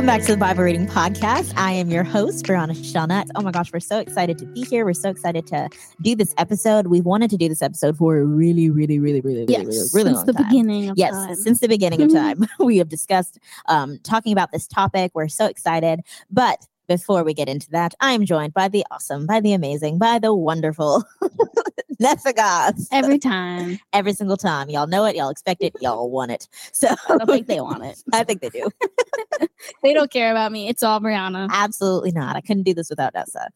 [0.00, 1.52] Welcome back to the Bible Reading Podcast.
[1.58, 3.28] I am your host, Brieanna Shawnette.
[3.34, 4.86] Oh my gosh, we're so excited to be here.
[4.86, 5.68] We're so excited to
[6.00, 6.86] do this episode.
[6.86, 9.90] We've wanted to do this episode for a really, really, really, really, yes, really, really,
[9.92, 10.48] really since the time.
[10.48, 11.34] beginning of yes, time.
[11.34, 15.10] since the beginning of time, we have discussed um, talking about this topic.
[15.12, 16.00] We're so excited.
[16.30, 19.98] But before we get into that, I am joined by the awesome, by the amazing,
[19.98, 21.04] by the wonderful
[22.02, 22.88] Nessa Goss.
[22.90, 23.78] Every time.
[23.92, 24.70] Every single time.
[24.70, 25.14] Y'all know it.
[25.16, 25.74] Y'all expect it.
[25.80, 26.48] Y'all want it.
[26.72, 28.02] So I don't think they want it.
[28.12, 28.70] I think they do.
[29.82, 30.68] They don't care about me.
[30.68, 31.48] It's all Brieanna.
[31.52, 32.36] Absolutely not.
[32.36, 33.48] I couldn't do this without Nessa.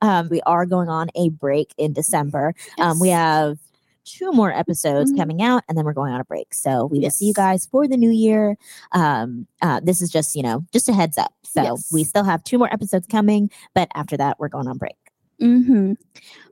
[0.00, 2.54] Um, we are going on a break in December.
[2.78, 3.58] Um, we have
[4.04, 5.16] two more episodes Mhm.
[5.16, 6.52] coming out, and then we're going on a break.
[6.54, 8.56] So we will see you guys for the new year.
[8.90, 11.32] Um, uh, this is just you know just a heads up.
[11.44, 11.88] So Yes.
[11.92, 14.96] we still have two more episodes coming, but after that we're going on break.
[15.38, 15.92] hmm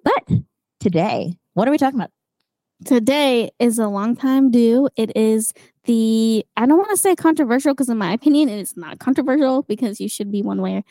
[0.04, 0.38] But
[0.80, 2.10] today, what are we talking about?
[2.84, 4.88] Today is a long time due.
[4.96, 5.52] It is
[5.84, 9.62] the, I don't want to say controversial because, in my opinion, it is not controversial
[9.64, 10.82] because you should be one way.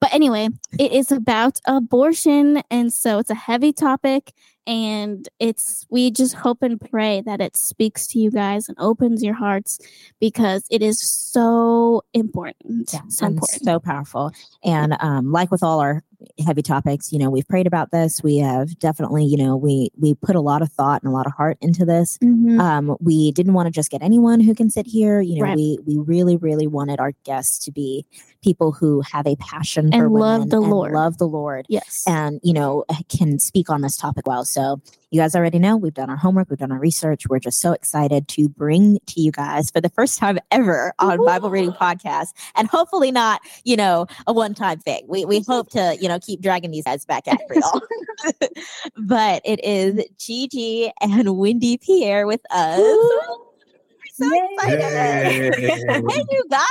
[0.00, 2.62] But anyway, it is about abortion.
[2.70, 4.32] And so it's a heavy topic.
[4.66, 9.22] And it's, we just hope and pray that it speaks to you guys and opens
[9.22, 9.78] your hearts
[10.20, 12.88] because it is so important.
[13.08, 13.64] so important.
[13.64, 14.32] so powerful.
[14.62, 16.02] And um, like with all our
[16.44, 18.22] heavy topics, you know, we've prayed about this.
[18.22, 21.26] We have definitely, you know, we we put a lot of thought and a lot
[21.26, 22.18] of heart into this.
[22.18, 22.60] Mhm.
[22.60, 25.20] Um, we didn't want to just get anyone who can sit here.
[25.20, 25.56] You know, Right.
[25.56, 28.04] we we really, really wanted our guests to be
[28.42, 30.92] people who have a passion for And love women the Lord.
[30.92, 32.04] love the Lord, yes.
[32.06, 34.44] and you know can speak on this topic well.
[34.44, 34.80] So
[35.14, 37.28] you guys already know we've done our homework, we've done our research.
[37.28, 41.24] We're just so excited to bring to you guys for the first time ever on
[41.24, 45.04] Bible Reading Podcast, and hopefully not, you know, a one-time thing.
[45.06, 47.80] We we hope to, you know, keep dragging these guys back at for y'all.
[49.06, 52.80] but it is Gigi and Wendy Pierre with us.
[52.80, 55.54] We're so excited.
[55.54, 56.64] hey, you guys.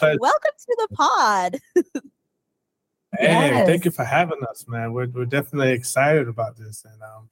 [0.00, 1.56] Welcome to the pod.
[3.18, 3.66] Hey, Yes.
[3.66, 4.92] thank you for having us, man.
[4.92, 7.28] We're, we're definitely excited about this, and um,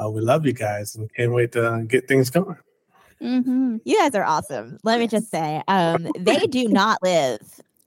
[0.00, 2.56] uh, we love you guys, and can't wait to get things going.
[3.20, 4.78] hmm You guys are awesome.
[4.82, 7.40] Let me just say, um, they do not live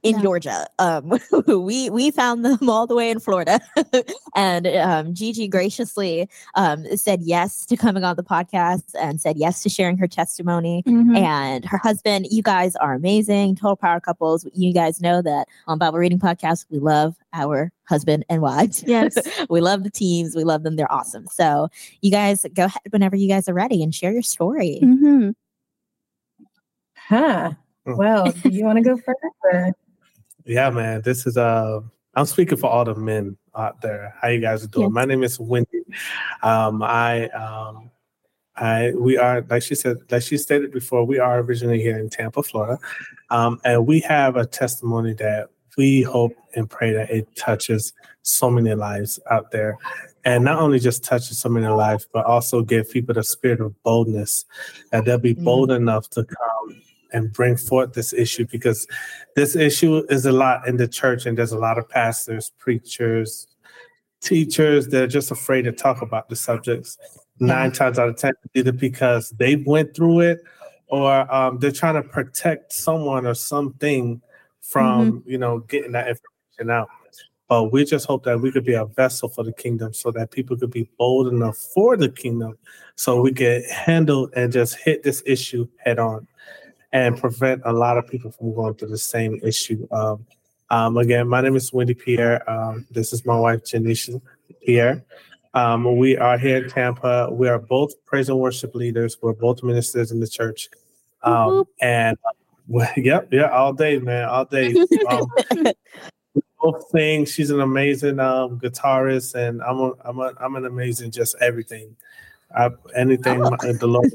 [0.06, 0.22] in No.
[0.22, 0.68] Georgia.
[0.80, 3.60] Um, we we found them all the way in Florida,
[4.36, 9.64] and um, Gigi graciously um, said yes to coming on the podcast and said yes
[9.64, 10.84] to sharing her testimony.
[10.88, 11.18] Mhm.
[11.18, 14.48] And her husband, you guys are amazing, total power couples.
[14.54, 18.84] You guys know that on Bible Reading Podcast, we love our husband and wives.
[18.88, 19.18] Yes.
[19.50, 20.36] we love the teams.
[20.36, 20.76] We love them.
[20.76, 21.26] They're awesome.
[21.28, 21.70] So
[22.02, 24.80] you guys go ahead whenever you guys are ready and share your story.
[24.80, 25.32] hmm
[26.96, 27.52] Huh.
[27.88, 27.98] Mm.
[27.98, 29.20] Well, do you want to go first?
[29.44, 29.72] Or?
[30.46, 31.02] Yeah, man.
[31.02, 31.82] This is uh,
[32.14, 34.14] I'm speaking for all the men out there.
[34.22, 34.88] How you guys are doing?
[34.88, 34.94] Yes.
[34.94, 35.82] My name is Wendy.
[36.44, 37.90] Um, I um,
[38.56, 42.10] I we are like she said, like she stated before, we are originally here in
[42.10, 42.78] Tampa, Florida,
[43.32, 47.92] um, and we have a testimony that we hope and pray that it touches
[48.22, 49.78] so many lives out there,
[50.26, 53.82] and not only just touches so many lives, but also give people the spirit of
[53.82, 54.46] boldness
[54.92, 56.82] that they'll be bold enough to come
[57.16, 58.86] and bring forth this issue because
[59.36, 63.48] this issue is a lot in the church, and there's a lot of pastors, preachers,
[64.22, 66.98] teachers that are just afraid to talk about the subjects.
[67.40, 70.40] Nine times out of ten, either because they went through it
[70.88, 74.22] or um, they're trying to protect someone or something
[74.62, 76.90] from you know getting that information out.
[77.48, 80.32] But we just hope that we could be a vessel for the kingdom, so that
[80.32, 82.58] people could be bold enough for the kingdom,
[82.96, 86.28] so we could handle and just hit this issue head on,
[86.96, 89.86] and prevent a lot of people from going through the same issue.
[89.92, 90.26] Um,
[90.70, 92.50] um, again, my name is Wendy Pierre.
[92.50, 94.22] Um, this is my wife, Janisha
[94.66, 95.04] Pierre.
[95.54, 97.28] Um, we are here in Tampa.
[97.30, 99.18] We are both praise and worship leaders.
[99.22, 100.70] We're both ministers in the church.
[101.22, 102.18] Um, and
[102.70, 104.74] well, yep, yeah, all day, man, all day.
[105.10, 105.28] Um,
[106.34, 107.26] we both sing.
[107.26, 111.94] She's an amazing um, guitarist, and I'm a, I'm a, I'm an amazing just everything.
[112.56, 113.74] I, anything Oh.
[113.74, 114.12] the Lord,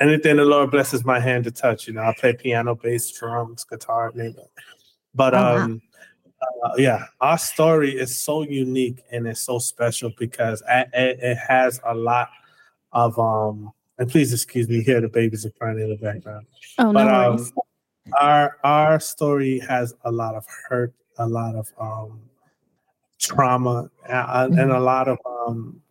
[0.00, 1.86] anything the Lord blesses my hand to touch.
[1.86, 4.36] You know, I play piano, bass, drums, guitar, it.
[5.14, 5.56] But Oh, wow.
[5.64, 5.82] um,
[6.64, 11.80] uh, yeah, our story is so unique and it's so special because a- it has
[11.84, 12.28] a lot
[12.92, 13.72] of um.
[13.98, 16.46] And please excuse me, here the babies are crying in the background
[16.78, 17.52] Oh, no but worries.
[17.52, 17.52] um,
[18.18, 22.20] our our story has a lot of hurt, a lot of um,
[23.18, 25.82] trauma, and, and a lot of um,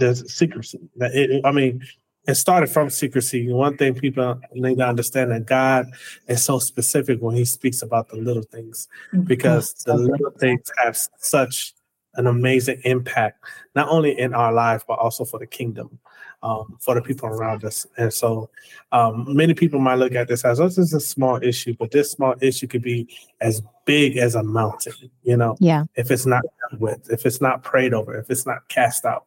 [0.00, 0.80] the secrecy.
[0.96, 1.86] That it, I mean,
[2.26, 3.52] it started from secrecy.
[3.52, 5.86] One thing people need to understand that God
[6.28, 9.22] is so specific when He speaks about the little things, mm-hmm.
[9.22, 11.74] because the little things have such
[12.14, 13.44] an amazing impact,
[13.74, 15.98] not only in our life, but also for the kingdom,
[16.42, 17.86] um, for the people around us.
[17.96, 18.50] And so
[18.92, 21.90] um, many people might look at this as, oh, this is a small issue, but
[21.90, 23.08] this small issue could be
[23.40, 24.92] as big as a mountain,
[25.22, 25.84] you know, Yeah.
[25.96, 29.26] if it's not dealt with, if it's not prayed over, if it's not cast out.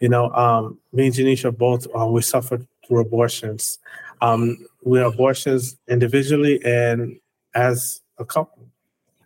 [0.00, 3.78] You know, um, me and Janisha both, uh, we suffered through abortions.
[4.20, 7.18] Um, we abortions individually and
[7.54, 8.66] as a couple.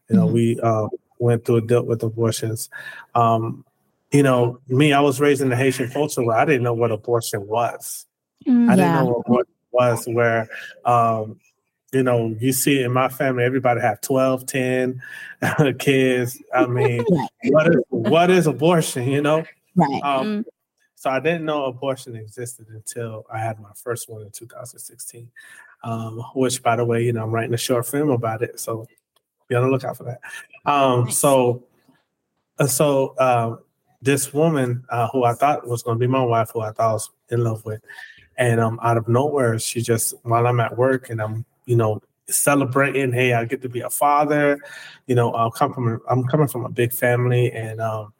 [0.08, 0.32] You know, Mhm.
[0.32, 0.88] we uh,
[1.18, 2.70] went through dealt with abortions.
[3.14, 3.64] Um,
[4.16, 6.90] you know, me, I was raised in the Haitian culture where I didn't know what
[6.90, 8.06] abortion was.
[8.48, 10.48] Mm, I didn't know what, what was where
[10.86, 11.38] um,
[11.92, 15.02] you know, you see in my family, everybody have 12, 10
[15.78, 16.42] kids.
[16.54, 17.28] I mean, Right.
[17.44, 19.44] what is what is abortion, you know?
[19.74, 20.02] Right.
[20.02, 20.44] Um, Mm.
[20.94, 25.30] so I didn't know abortion existed until I had my first one in 2016.
[25.84, 28.88] Um, which, by the way, you know, I'm writing a short film about it, so
[29.46, 30.20] be on the lookout for that.
[30.64, 31.64] Um, So,
[32.58, 33.56] uh, so uh,
[34.02, 36.90] this woman uh, who I thought was going to be my wife, who I thought
[36.90, 37.82] I was in love with,
[38.36, 42.00] and um, out of nowhere, she just while I'm at work and I'm, you know,
[42.28, 44.58] celebrating, hey, I get to be a father.
[45.06, 48.12] You know, I'm coming from I'm coming from a big family, and um,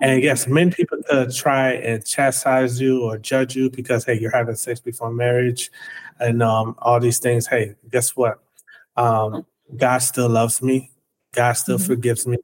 [0.00, 4.30] and yes, many people could try and chastise you or judge you because hey, you're
[4.34, 5.70] having sex before marriage,
[6.18, 7.46] and um, all these things.
[7.46, 8.38] Hey, guess what?
[8.96, 9.46] Um,
[9.76, 10.90] God still loves me.
[11.32, 11.86] God still Mhm.
[11.86, 12.38] forgives me,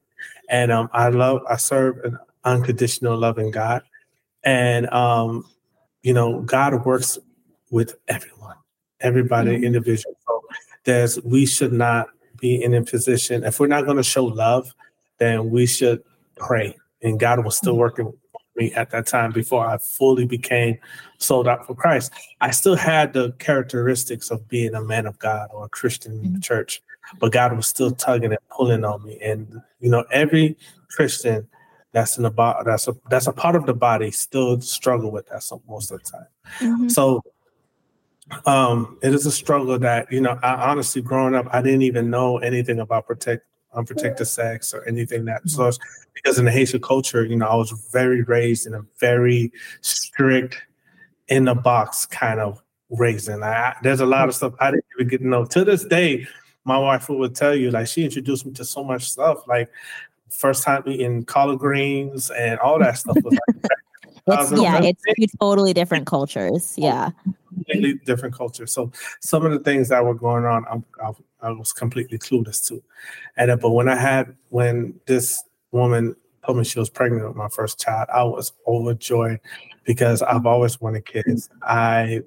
[0.48, 1.42] and um, I love.
[1.48, 3.82] I serve an unconditional loving God,
[4.44, 5.44] and um,
[6.02, 7.18] you know, God works
[7.70, 8.56] with everyone,
[9.00, 9.64] everybody Mhm.
[9.64, 10.16] individual.
[10.26, 10.42] So
[10.84, 12.08] there's we should not
[12.40, 14.72] be in a position if we're not going to show love,
[15.18, 16.02] then we should
[16.36, 18.14] pray and God was still working with
[18.56, 20.78] me at that time before I fully became
[21.18, 22.12] sold out for Christ.
[22.40, 26.34] I still had the characteristics of being a man of God or a Christian in
[26.34, 26.82] the church,
[27.18, 29.18] but God was still tugging and pulling on me.
[29.22, 30.56] And you know, every
[30.90, 31.48] Christian
[31.96, 35.26] that's in the body that's a that's a part of the body still struggle with
[35.28, 36.26] that some, most of the time.
[36.60, 36.90] Mhm.
[36.90, 37.22] So
[38.44, 42.10] um it is a struggle that you know I honestly growing up I didn't even
[42.10, 43.44] know anything about protect
[43.74, 45.70] unprotected sex or anything that so
[46.14, 49.52] because in the Haitian culture, you know, I was very raised in a very
[49.82, 50.62] strict
[51.28, 53.42] in the box kind of raising.
[53.42, 55.44] I, there's a lot of stuff I didn't even get to know.
[55.44, 56.26] To this day,
[56.64, 59.70] my wife would tell you like she introduced me to so much stuff like
[60.30, 63.70] first time eating collard greens and all that stuff was like
[64.26, 66.74] It's, was yeah, it's two totally different cultures.
[66.78, 67.10] Oh, yeah.
[67.54, 68.66] completely different culture.
[68.66, 71.12] So some of the things that were going on, I'm, I,
[71.48, 72.82] I was completely clueless to.
[73.36, 77.36] And uh, but when I had when this woman told me she was pregnant with
[77.36, 79.40] my first child, I was overjoyed
[79.84, 81.48] because I've always wanted kids.
[81.62, 82.22] I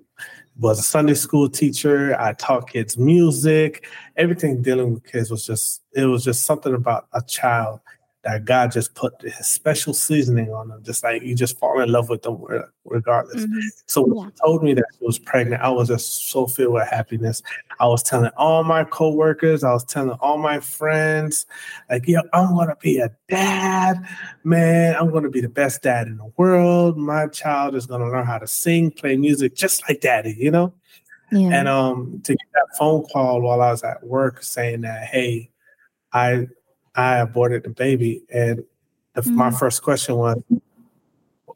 [0.60, 2.20] was a Sunday school teacher.
[2.20, 3.88] I taught kids music.
[4.18, 7.80] Everything dealing with kids was just it was just something about a child
[8.24, 10.84] that God just put his special seasoning on them.
[10.84, 13.46] Just like you just fall in love with them re- regardless.
[13.46, 13.62] Mhm.
[13.86, 14.26] So when Yeah.
[14.26, 17.42] she told me that she was pregnant, I was just so filled with happiness.
[17.80, 21.46] I was telling all my coworkers, I was telling all my friends,
[21.90, 24.06] like, yo, I'm gonna be a dad,
[24.44, 24.98] man.
[25.00, 26.98] I'm gonna be the best dad in the world.
[26.98, 30.74] My child is gonna learn how to sing, play music, just like daddy, you know.
[31.32, 31.52] Yeah.
[31.52, 35.52] And um, to get that phone call while I was at work saying that, hey,
[36.12, 36.48] I
[36.96, 38.64] I aborted the baby, and
[39.14, 39.60] the, my Mhm.
[39.60, 40.42] first question was,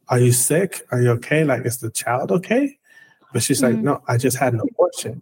[0.10, 0.86] "Are you sick?
[0.92, 1.44] Are you okay?
[1.44, 2.78] Like, is the child okay?"
[3.32, 3.84] But she's like, Mhm.
[3.84, 5.22] "No, I just had an abortion."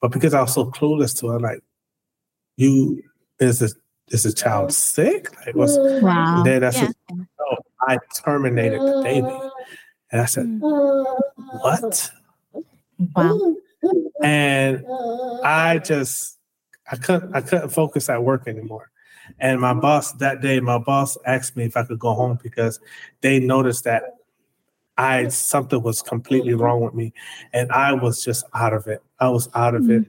[0.00, 1.62] But because I was so clueless to her, like,
[2.56, 3.02] "You
[3.38, 3.72] is the
[4.08, 5.28] is the child sick?
[5.46, 6.42] Like, what's?" wow.
[6.44, 6.88] Then that's Yeah.
[7.08, 9.38] what- no, I terminated the baby,
[10.10, 10.60] and I said, Mm.
[11.62, 12.10] "What?"
[13.16, 13.56] Wow.
[14.22, 14.84] and
[15.44, 16.38] I just
[16.90, 18.90] I couldn't I couldn't focus at work anymore.
[19.38, 22.80] And my boss that day, my boss asked me if I could go home because
[23.20, 24.16] they noticed that
[24.98, 27.12] I something was completely wrong with me,
[27.52, 29.02] and I was just out of it.
[29.18, 30.04] I was out of it.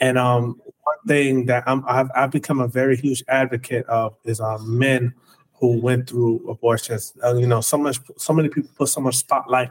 [0.00, 4.40] And um, one thing that I'm I've, I've become a very huge advocate of is
[4.40, 5.12] um men
[5.54, 7.14] who went through abortions.
[7.24, 9.70] Uh, you know, so much so many people put so much spotlight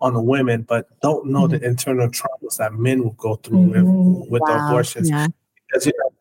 [0.00, 4.30] on the women, but don't know the internal troubles that men will go through with,
[4.30, 4.66] with the Wow.
[4.68, 5.28] abortions Yeah.
[5.66, 6.13] because you know,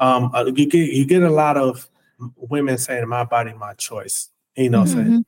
[0.00, 1.88] um, uh, you get you get a lot of
[2.36, 5.24] women saying "my body, my choice." You know, what I'm saying.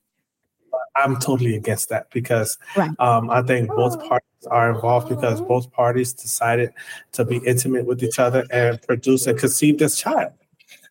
[0.97, 2.91] I'm totally against that because Right.
[2.99, 6.73] um, I think both parties are involved because both parties decided
[7.13, 10.33] to be intimate with each other and produce and conceive this child.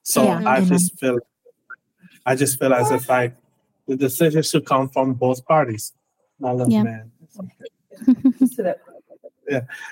[0.04, 0.66] So Yeah, I amen.
[0.70, 1.20] just feel,
[2.26, 3.36] I just feel as if like
[3.88, 5.94] the decision should come from both parties.
[6.44, 6.84] I love Yeah.
[6.84, 7.12] man.
[8.56, 8.80] So that-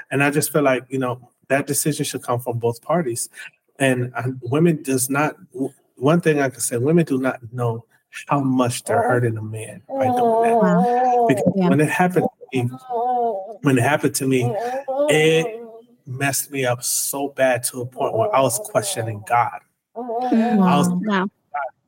[0.10, 3.29] and I just feel like you know that decision should come from both parties.
[3.80, 5.36] And uh, women does not.
[5.96, 7.86] One thing I can say, women do not know
[8.28, 11.26] how much they're hurting a man by doing that.
[11.28, 11.70] Because Yeah.
[11.70, 12.70] when it happened to me,
[13.62, 14.56] when it happened to me,
[15.10, 15.62] it
[16.06, 19.60] messed me up so bad to a point where I was questioning God.
[19.96, 20.00] I
[20.78, 21.00] was Wow.
[21.06, 21.26] Wow.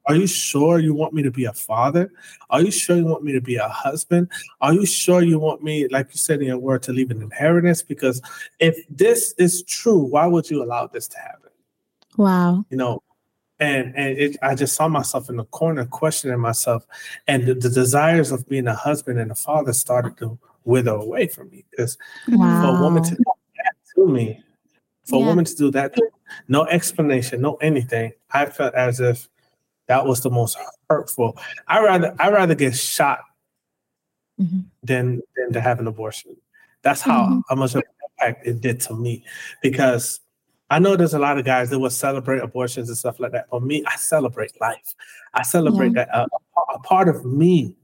[0.08, 2.12] Are you sure you want me to be a father?
[2.50, 4.29] Are you sure you want me to be a husband?
[4.60, 7.22] Are you sure you want me, like you said in your word, to leave an
[7.22, 7.84] inheritance?
[7.84, 8.19] Because
[8.60, 11.48] if this is true, why would you allow this to happen?
[12.19, 12.65] Wow.
[12.69, 13.01] You know,
[13.61, 16.85] and and it, I just saw myself in the corner questioning myself,
[17.27, 21.27] and the, the desires of being a husband and a father started to wither away
[21.27, 21.63] from me.
[21.71, 21.97] Because
[22.27, 22.61] Wow.
[22.61, 23.23] for a woman to do
[23.63, 24.43] that to me,
[25.05, 25.25] for Yeah.
[25.25, 25.95] a woman to do that,
[26.49, 29.29] no explanation, no anything, I felt as if
[29.88, 30.57] that was the most
[30.89, 31.38] hurtful.
[31.69, 33.21] I rather I rather get shot
[34.41, 34.65] Mhm.
[34.83, 36.35] than than to have an abortion.
[36.81, 37.41] That's how, Mhm.
[37.47, 39.23] how much of an impact it did to me.
[39.61, 40.19] Because
[40.69, 43.49] I know there's a lot of guys that will celebrate abortions and stuff like that.
[43.49, 44.93] For me, I celebrate life.
[45.33, 46.27] I celebrate that uh,
[46.73, 47.75] a, part of me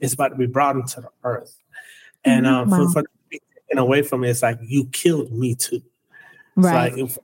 [0.00, 1.56] is about to be brought into the earth.
[2.24, 2.86] And um, Wow.
[2.86, 5.76] for, for to be taken away from me, it's like you killed me too.
[5.76, 5.82] It's
[6.56, 6.92] Right.
[6.92, 7.18] like if,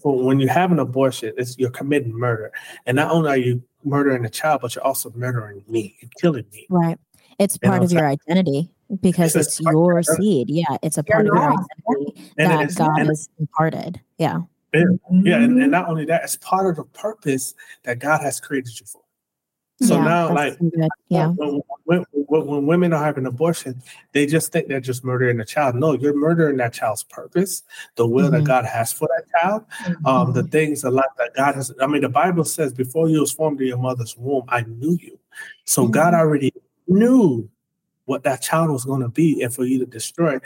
[0.00, 2.52] for when you have an abortion, it's you're committing murder,
[2.86, 5.96] and not only are you murdering a child, but you're also murdering me.
[6.00, 6.66] You're killing me.
[6.70, 6.98] Right.
[7.38, 10.50] It's You part know, of your identity because It's it's your your- seed.
[10.50, 10.76] Yeah.
[10.82, 14.00] It's a part of your identity And that God has imparted.
[14.18, 14.40] Yeah.
[14.72, 15.62] Yeah, and, Mm-hmm.
[15.62, 19.02] and not only that, it's part of the purpose that God has created you for.
[19.82, 20.58] So yeah, now, like.
[21.08, 21.26] Yeah.
[21.28, 25.74] when, when, when, women are having abortion, they just think they're just murdering a child.
[25.74, 27.64] No, you're murdering that child's purpose,
[27.96, 28.46] the will that Mhm.
[28.46, 29.64] God has for that child,
[30.04, 31.72] um, the things a lot that God has.
[31.80, 34.96] I mean, the Bible says, "Before you was formed in your mother's womb, I knew
[35.00, 35.18] you."
[35.64, 36.52] So God already
[36.86, 37.48] knew
[38.04, 40.36] what that child was going to be, and for you to destroy.
[40.36, 40.42] it.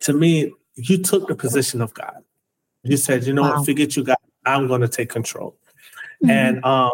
[0.00, 2.22] To me, you took the position of God.
[2.88, 3.56] You said, "You know Wow.
[3.56, 3.66] what?
[3.66, 4.16] Forget you, God.
[4.44, 5.58] I'm going to take control."
[6.24, 6.30] Mhm.
[6.30, 6.90] and um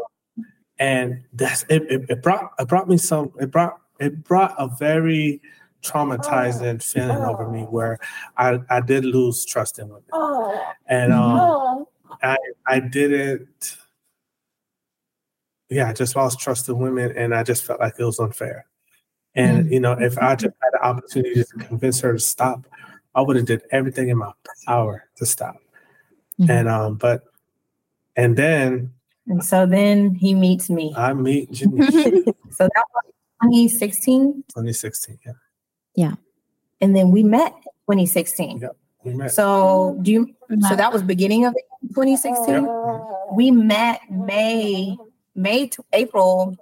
[0.78, 4.68] and that's it, it, it brought it brought me some it brought it brought a
[4.78, 5.40] very
[5.82, 7.98] traumatizing feeling over me where
[8.36, 10.02] I, I did lose trust in women
[10.86, 11.86] and um
[12.22, 13.76] I I didn't
[15.68, 18.66] yeah I just lost trust in women and I just felt like it was unfair
[19.36, 22.66] and you know if I just had the opportunity to convince her to stop
[23.14, 24.32] I would have did everything in my
[24.66, 25.61] power to stop
[26.42, 26.50] Mhm.
[26.50, 27.22] and um but
[28.16, 28.92] and then
[29.28, 30.92] And so then he meets me.
[30.96, 31.86] I meet Jimmy
[32.50, 33.04] So that was
[33.42, 34.44] 2016.
[34.48, 35.18] 2016.
[35.24, 35.32] Yeah,
[35.94, 36.14] Yeah.
[36.80, 37.52] And then we met
[37.86, 38.58] 2016.
[38.58, 38.68] Yeah.
[39.04, 39.30] we met.
[39.32, 40.34] So do you
[40.68, 41.54] so that was beginning of
[41.94, 42.66] 2016?
[43.34, 44.96] We met May,
[45.34, 46.56] May to April,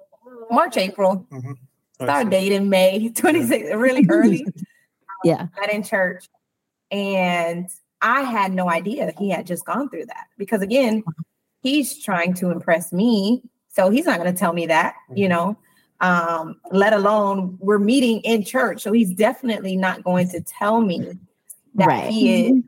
[0.51, 1.27] March, April.
[1.33, 1.57] Mhm.
[2.01, 4.45] Started dating May 26, really early.
[5.25, 5.49] Yeah.
[5.61, 6.29] met in church
[6.91, 7.69] and
[8.03, 11.05] I had no idea he had just gone through that because again,
[11.63, 13.43] he's trying to impress me.
[13.69, 15.57] So he's not going to tell me that, you know,
[16.01, 18.83] um, let alone we're meeting in church.
[18.83, 21.19] So he's definitely not going to tell me
[21.75, 22.11] that Right.
[22.11, 22.65] he is,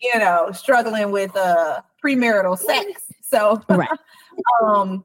[0.00, 3.02] you know, struggling with uh premarital sex.
[3.20, 3.88] So Right.
[4.64, 5.04] um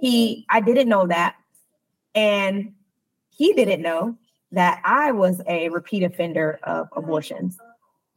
[0.00, 1.34] he I didn't know that.
[2.14, 2.74] And
[3.30, 4.16] he didn't know
[4.52, 7.58] that I was a repeat offender of abortions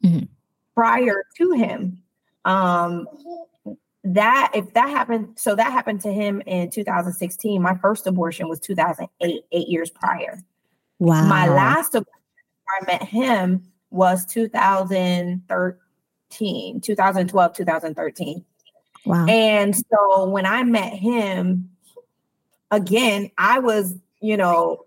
[0.04, 0.28] Mhm.
[0.78, 2.02] Prior to him.
[2.44, 3.08] Um,
[4.04, 7.60] that if that happened, so that happened to him in 2016.
[7.60, 10.38] My first abortion was 2008, eight years prior.
[11.00, 11.26] Wow.
[11.26, 12.12] My last abortion
[12.80, 18.44] I met him was 2013, 2012, 2013.
[19.04, 19.26] Wow.
[19.26, 21.70] And so when I met him,
[22.70, 24.84] again, I was, you know,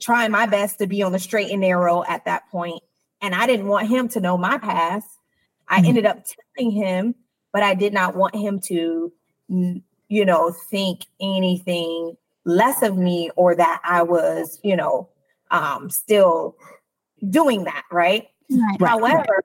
[0.00, 2.82] trying my best to be on the straight and narrow at that point,
[3.20, 5.08] And I didn't want him to know my past.
[5.68, 5.88] I Mhm.
[5.88, 6.18] ended up
[6.56, 7.14] telling him,
[7.52, 9.12] but I did not want him to,
[10.08, 15.08] you know, think anything less of me or that I was, you know,
[15.50, 16.56] um, still
[17.28, 17.84] doing that.
[17.90, 18.28] Right.
[18.50, 18.80] Right.
[18.80, 19.44] Right, However,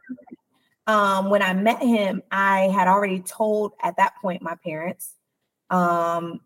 [0.87, 5.15] um, when I met him, I had already told at that point my parents
[5.69, 6.39] um,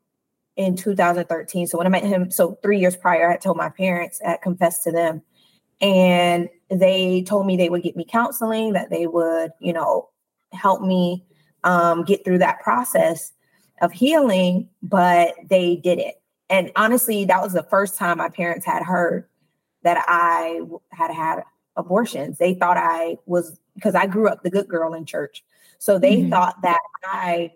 [0.55, 1.67] in 2013.
[1.67, 4.84] So when I met him, so three years prior, I told my parents, I confessed
[4.84, 5.22] to them,
[5.81, 10.10] and they told me they would get me counseling, that they would, you know,
[10.51, 11.25] help me
[11.63, 13.34] um, get through that process
[13.81, 16.15] of healing, but they didn't.
[16.50, 19.25] And honestly, that was the first time my parents had heard
[19.84, 21.43] that I had had
[21.75, 22.38] abortions.
[22.38, 25.43] They thought I was because I grew up the good girl in church.
[25.77, 26.29] So they Mhm.
[26.31, 27.53] thought that I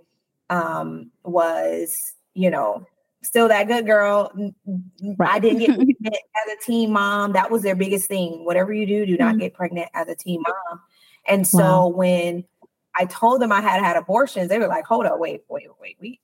[0.50, 2.86] um was, you know,
[3.24, 4.32] still that good girl.
[5.20, 7.34] I didn't get pregnant as a teen mom.
[7.34, 8.46] That was their biggest thing.
[8.46, 9.40] Whatever you do, do not Mhm.
[9.40, 10.80] get pregnant as a teen mom.
[11.28, 11.88] And so Wow.
[11.90, 12.44] when
[12.96, 15.98] I told them I had had abortions, they were like, hold up, wait, wait, wait,
[16.00, 16.20] we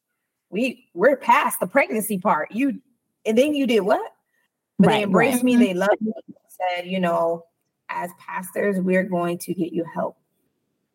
[0.49, 2.51] we we're past the pregnancy part.
[2.51, 2.81] You
[3.25, 4.13] and then you did what?
[4.79, 5.43] But Right, they embraced right.
[5.43, 6.13] me, they loved me,
[6.47, 7.45] said, you know,
[7.89, 10.17] as pastors, we're going to get you help.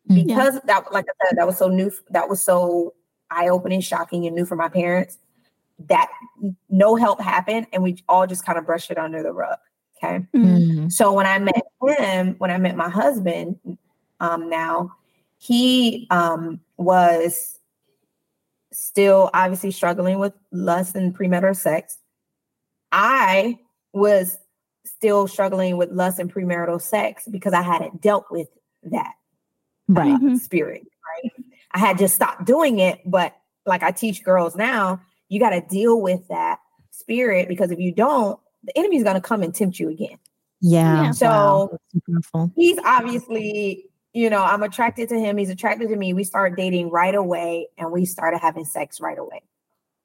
[0.09, 0.25] Mhm.
[0.27, 2.93] Because that, like I said, that was so new, that was so
[3.29, 5.17] eye-opening, shocking, and new for my parents.
[5.89, 6.09] That
[6.69, 9.57] no help happened, and we all just kind of brushed it under the rug.
[9.97, 10.25] Okay.
[10.35, 10.91] Mm.
[10.91, 11.63] So when I met
[11.99, 13.57] him, when I met my husband,
[14.19, 14.93] um, now
[15.37, 17.57] he um was
[18.71, 21.97] still obviously struggling with lust and premarital sex.
[22.91, 23.59] I
[23.93, 24.37] was
[24.85, 28.47] still struggling with lust and premarital sex because I hadn't dealt with
[28.83, 29.13] that
[29.87, 30.13] Right.
[30.21, 30.81] uh, spirit,
[31.23, 31.31] right?
[31.71, 33.35] I had just stopped doing it, but
[33.65, 35.01] like I teach girls now,
[35.33, 36.59] you got to deal with that
[36.91, 40.17] spirit because if you don't, the enemy's going to come and tempt you again.
[40.61, 41.05] Yeah.
[41.05, 41.11] Yeah.
[41.11, 41.79] So
[42.33, 42.51] wow.
[42.55, 45.37] He's obviously, you know, I'm attracted to him.
[45.37, 46.13] He's attracted to me.
[46.13, 49.41] We start dating right away and we started having sex right away.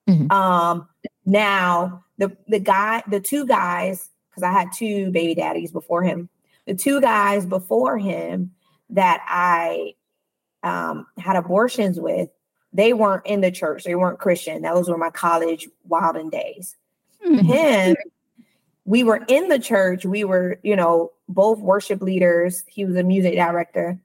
[0.08, 0.32] Mhm.
[0.32, 0.88] Um,
[1.26, 6.30] now the the guy, the two guys, because I had two baby daddies before him,
[6.66, 8.52] the two guys before him
[8.88, 9.92] that I
[10.62, 12.30] um had abortions with,
[12.72, 14.62] they weren't in the church, they weren't Christian.
[14.62, 16.76] Those were my college wilding days.
[17.26, 17.40] Mhm.
[17.42, 17.96] him
[18.84, 20.06] we were in the church.
[20.06, 22.64] We were you know both worship leaders.
[22.66, 23.98] He was a music director.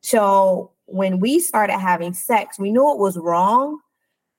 [0.00, 3.78] So when we started having sex we knew it was wrong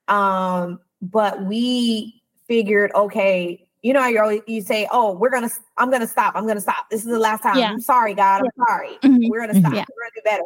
[0.07, 5.91] um but we figured okay you know you always you say oh we're gonna i'm
[5.91, 6.33] gonna stop.
[6.35, 6.89] I'm gonna stop.
[6.89, 7.57] This is the last time.
[7.57, 7.69] Yeah.
[7.71, 8.41] i'm sorry god.
[8.41, 8.97] I'm sorry.
[9.03, 9.29] Mhm.
[9.29, 9.73] we're gonna stop.
[9.75, 9.85] Yeah.
[9.95, 10.43] we're gonna do better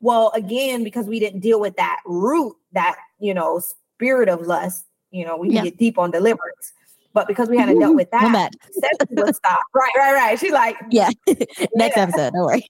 [0.00, 4.84] well again because we didn't deal with that root that you know spirit of lust
[5.10, 5.62] you know we Yeah.
[5.64, 6.72] get deep on deliverance
[7.14, 8.72] but because we hadn't dealt with My that bad.
[8.72, 11.10] sex would stop right right right she's like Yeah.
[11.74, 12.02] Next Yeah.
[12.04, 12.32] episode.
[12.32, 12.68] Don't worry.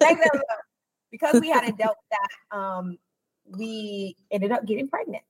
[0.00, 0.40] Thank them.
[1.10, 2.98] because we hadn't dealt with that um
[3.46, 5.22] we ended up getting pregnant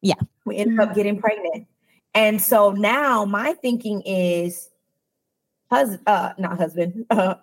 [0.00, 0.14] Yeah.
[0.44, 1.66] we ended up getting pregnant
[2.14, 4.68] and so now my thinking is
[5.70, 7.34] husband, uh not husband uh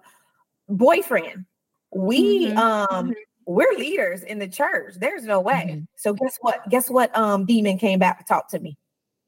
[0.68, 1.46] boyfriend
[1.96, 2.58] we Mhm.
[2.58, 3.14] um
[3.50, 5.88] we're leaders in the church there's no way Mhm.
[5.96, 8.78] so guess what guess what um demon came back to talk to me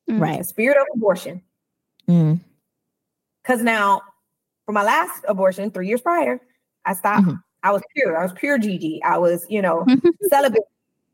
[0.09, 0.15] Mhm.
[0.15, 0.45] the Right.
[0.45, 1.41] spirit of abortion
[2.07, 2.39] Mm.
[3.41, 4.01] because now
[4.65, 6.39] for my last abortion three years prior
[6.85, 7.41] i stopped Mhm.
[7.63, 9.85] i was pure i was pure gg i was you know
[10.29, 10.63] celibate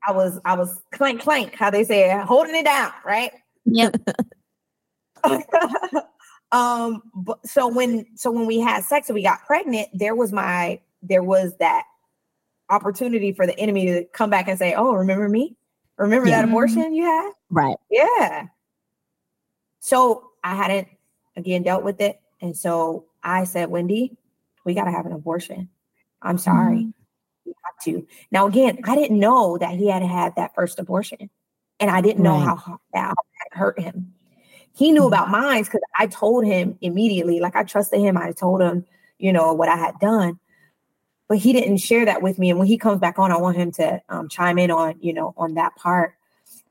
[0.05, 3.31] i was i was clank clank how they say it, holding it down right
[3.65, 3.95] Yep.
[6.51, 10.31] um but so when so when we had sex and we got pregnant there was
[10.31, 11.83] my there was that
[12.69, 15.55] opportunity for the enemy to come back and say oh remember me
[15.97, 16.41] remember Yeah.
[16.41, 17.77] that abortion you had Right.
[17.89, 18.47] yeah
[19.79, 20.87] so i hadn't
[21.35, 24.17] again dealt with it and so i said wendy
[24.65, 25.69] we got to have an abortion
[26.21, 26.87] i'm sorry
[27.45, 31.29] we have to now again i didn't know that he had had that first abortion
[31.79, 32.45] and i didn't know Right.
[32.45, 33.13] how hard that
[33.51, 34.13] hurt him
[34.73, 35.07] he knew Mhm.
[35.07, 38.15] about mine because I told him immediately, like I trusted him.
[38.15, 38.85] I told him,
[39.17, 40.37] you know, what I had done,
[41.27, 42.49] but he didn't share that with me.
[42.49, 45.13] And when he comes back on, I want him to um, chime in on, you
[45.13, 46.13] know, on that part.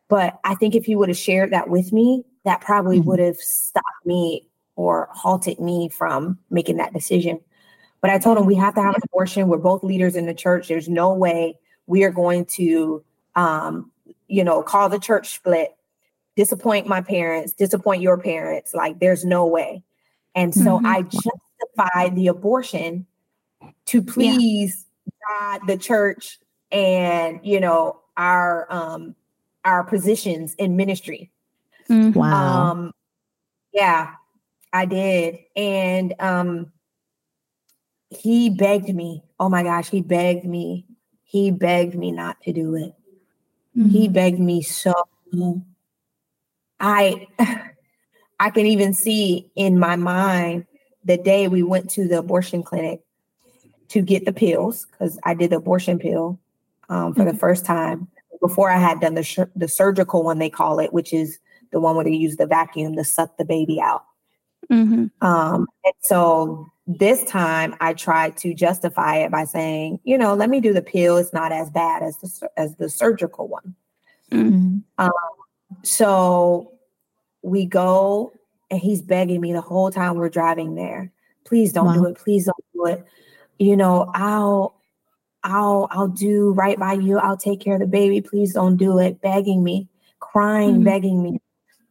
[0.08, 3.04] But I think if he would have shared that with me, that probably Mhm.
[3.04, 7.40] would have stopped me or halted me from making that decision.
[8.00, 9.48] But I told him we have to have an abortion.
[9.48, 10.68] We're both leaders in the church.
[10.68, 13.02] There's no way we are going to,
[13.34, 13.90] um,
[14.28, 15.76] you know, call the church split
[16.36, 18.74] disappoint my parents, disappoint your parents.
[18.74, 19.82] Like there's no way.
[20.34, 20.84] And so Mhm.
[20.84, 23.06] I justified the abortion
[23.87, 24.87] to please
[25.29, 26.38] God, the church,
[26.70, 29.14] and you know, our um
[29.64, 31.31] our positions in ministry.
[31.88, 32.14] Mhm.
[32.14, 32.70] Wow.
[32.70, 32.92] Um
[33.72, 34.14] yeah,
[34.72, 35.38] I did.
[35.55, 36.72] And um
[38.11, 39.24] he begged me.
[39.38, 40.87] Oh my gosh, he begged me.
[41.24, 42.94] He begged me not to do it.
[43.90, 44.94] He begged me so
[46.81, 47.26] I
[48.40, 50.66] I can even see in my mind
[51.05, 53.02] the day we went to the abortion clinic
[53.88, 56.38] to get the pills because I did the abortion pill
[56.88, 58.09] um, for the first time
[58.40, 61.38] before I had done the sh- the surgical one they call it, which is
[61.72, 64.05] the one where they use the vacuum to suck the baby out.
[64.70, 65.11] Mhm.
[65.20, 70.51] Um, and so this time I tried to justify it by saying, you know, let
[70.51, 71.16] me do the pill.
[71.16, 73.75] It's not as bad as the sur- as the surgical one.
[74.31, 74.83] Mhm.
[75.83, 76.72] So
[77.42, 78.33] we go
[78.70, 81.11] and he's begging me the whole time we're driving there.
[81.44, 82.16] Please don't do it.
[82.16, 83.07] Please don't do it.
[83.58, 84.74] You know, I'll
[85.44, 87.18] I'll I'll do right by you.
[87.18, 88.20] I'll take care of the baby.
[88.20, 89.20] Please don't do it.
[89.20, 89.88] Begging me,
[90.20, 90.84] crying, Mhm.
[90.84, 91.40] begging me.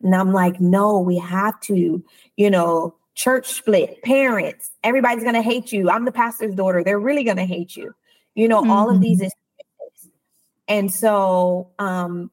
[0.03, 2.03] And I'm like, no, we have to,
[2.37, 5.89] you know, church split, parents, everybody's gonna hate you.
[5.89, 6.83] I'm the pastor's daughter.
[6.83, 7.95] They're really gonna hate you.
[8.35, 10.11] You know, all of these excuses.
[10.67, 12.29] And so um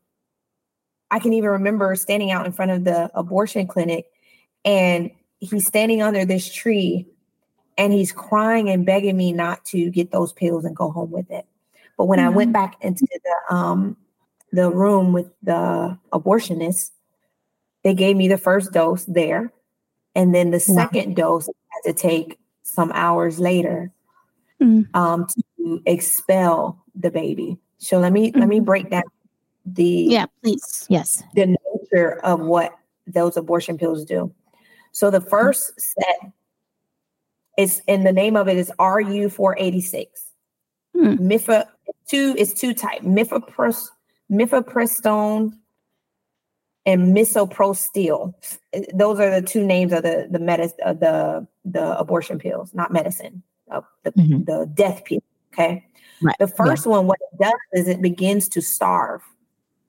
[1.10, 4.06] I can even remember standing out in front of the abortion clinic
[4.64, 7.06] and he's standing under this tree
[7.78, 11.30] and he's crying and begging me not to get those pills and go home with
[11.30, 11.46] it.
[11.96, 12.28] But when mm-hmm.
[12.28, 12.64] I went mm-hmm.
[12.64, 13.96] back into the um
[14.52, 16.90] the room with the abortionist,
[17.82, 19.52] they gave me the first dose there.
[20.14, 23.90] And then the second dose I had to take some hours later
[24.60, 24.94] mm-hmm.
[24.96, 27.58] um, to expel the baby.
[27.78, 28.40] So let me mm-hmm.
[28.40, 28.64] let me mm-hmm.
[28.64, 29.02] break down
[29.64, 30.86] the yeah, please.
[30.88, 31.22] Yes.
[31.34, 31.56] The
[31.92, 34.32] nature of what those abortion pills do.
[34.92, 36.32] So the first set
[37.58, 40.24] is in the name of it is RU 486.
[40.94, 41.14] Hmm.
[41.14, 41.66] Mifa
[42.08, 43.88] two is two type mifeprist,
[44.30, 45.52] mifepristone
[46.84, 48.34] and misoprostol.
[48.94, 52.92] Those are the two names of the the medicine of the the abortion pills, not
[52.92, 54.44] medicine, uh, the mm-hmm.
[54.44, 55.22] the death pill.
[55.52, 55.86] Okay.
[56.22, 56.36] Right.
[56.38, 56.92] The first yeah.
[56.92, 59.22] one, what it does is it begins to starve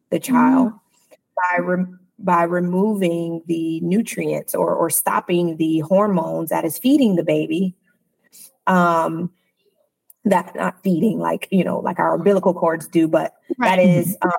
[0.10, 1.16] the child mm-hmm.
[1.36, 7.24] by re- by removing the nutrients or or stopping the hormones that is feeding the
[7.24, 7.76] baby.
[8.68, 9.32] Um,
[10.26, 13.76] that not feeding like you know like our umbilical cords do, but right.
[13.76, 14.32] that is um,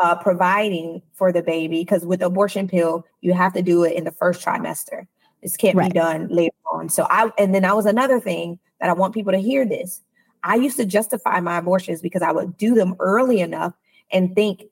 [0.00, 4.04] uh, providing for the baby because with abortion pill you have to do it in
[4.04, 5.06] the first trimester.
[5.42, 5.92] This can't right.
[5.92, 6.88] be done later on.
[6.88, 10.02] So I and then that was another thing that I want people to hear this.
[10.42, 13.72] I used to justify my abortions because I would do them early enough
[14.12, 14.64] and think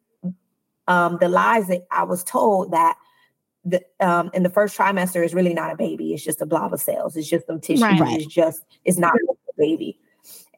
[0.89, 2.97] um, the lies that I was told that
[3.65, 6.13] the um, in the first trimester is really not a baby.
[6.13, 7.17] It's just a blob of cells.
[7.17, 7.83] It's just some tissue.
[7.83, 8.21] Right.
[8.21, 9.99] It's just it's not a baby.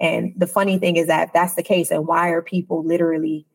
[0.01, 1.91] And the funny thing is that that's the case.
[1.91, 3.47] And why are people literally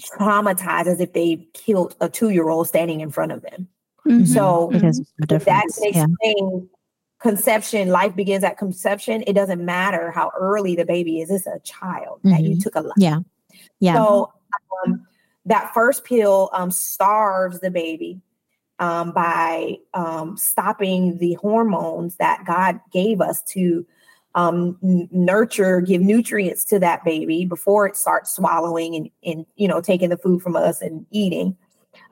[0.00, 3.68] traumatized as if they killed a two year old standing in front of them?
[4.06, 4.24] Mm-hmm.
[4.26, 6.68] So that's explain
[7.18, 7.88] conception.
[7.88, 9.24] Life begins at conception.
[9.26, 11.30] It doesn't matter how early the baby is.
[11.30, 12.30] It's a child mm-hmm.
[12.30, 12.60] that you mm-hmm.
[12.60, 12.94] took a life.
[12.98, 13.20] Yeah.
[13.80, 13.94] Yeah.
[13.94, 14.32] So
[14.86, 15.05] um,
[15.46, 18.20] that first pill um, starves the baby
[18.78, 23.86] um, by um, stopping the hormones that God gave us to
[24.34, 29.66] um, n- nurture, give nutrients to that baby before it starts swallowing and, and you
[29.66, 31.56] know taking the food from us and eating.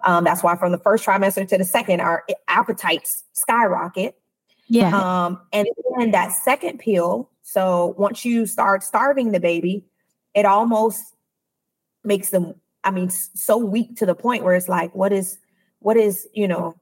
[0.04, 4.18] Um, that's why from the first trimester to the second, our appetites skyrocket.
[4.68, 4.96] Yeah.
[4.96, 5.68] Um, and
[5.98, 7.30] then that second pill.
[7.42, 9.84] So once you start starving the baby,
[10.34, 11.02] it almost
[12.02, 15.38] makes them I mean, so weak to the point where it's like, what is,
[15.80, 16.76] what is, you know,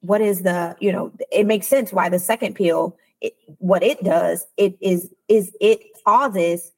[0.00, 4.02] what is the, you know, it makes sense why the second pill, it, what it
[4.02, 6.72] does, it is, is it causes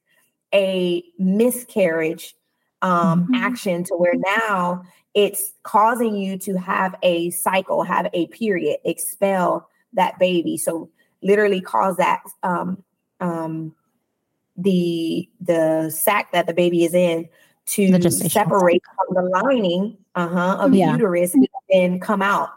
[0.53, 2.35] a miscarriage
[2.81, 3.35] um, mm-hmm.
[3.35, 9.67] action to where now it's causing you to have a cycle, have a period, expel
[9.93, 10.57] that baby.
[10.57, 10.89] So
[11.23, 12.83] literally cause that um,
[13.19, 13.73] um,
[14.57, 17.27] the the sac that the baby is in
[17.67, 20.87] to separate from the lining uh-huh, of yeah.
[20.87, 21.35] the uterus
[21.71, 22.49] and come out.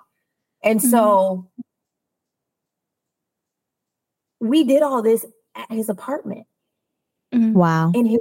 [0.63, 0.91] And mm-hmm.
[0.91, 1.49] so
[4.41, 6.47] we did all this at his apartment.
[7.33, 7.53] Mm-hmm.
[7.55, 7.93] Wow.
[7.95, 8.21] In his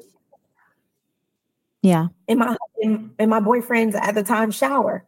[1.81, 2.07] yeah.
[2.27, 5.05] In my in, in my boyfriend's at the time shower.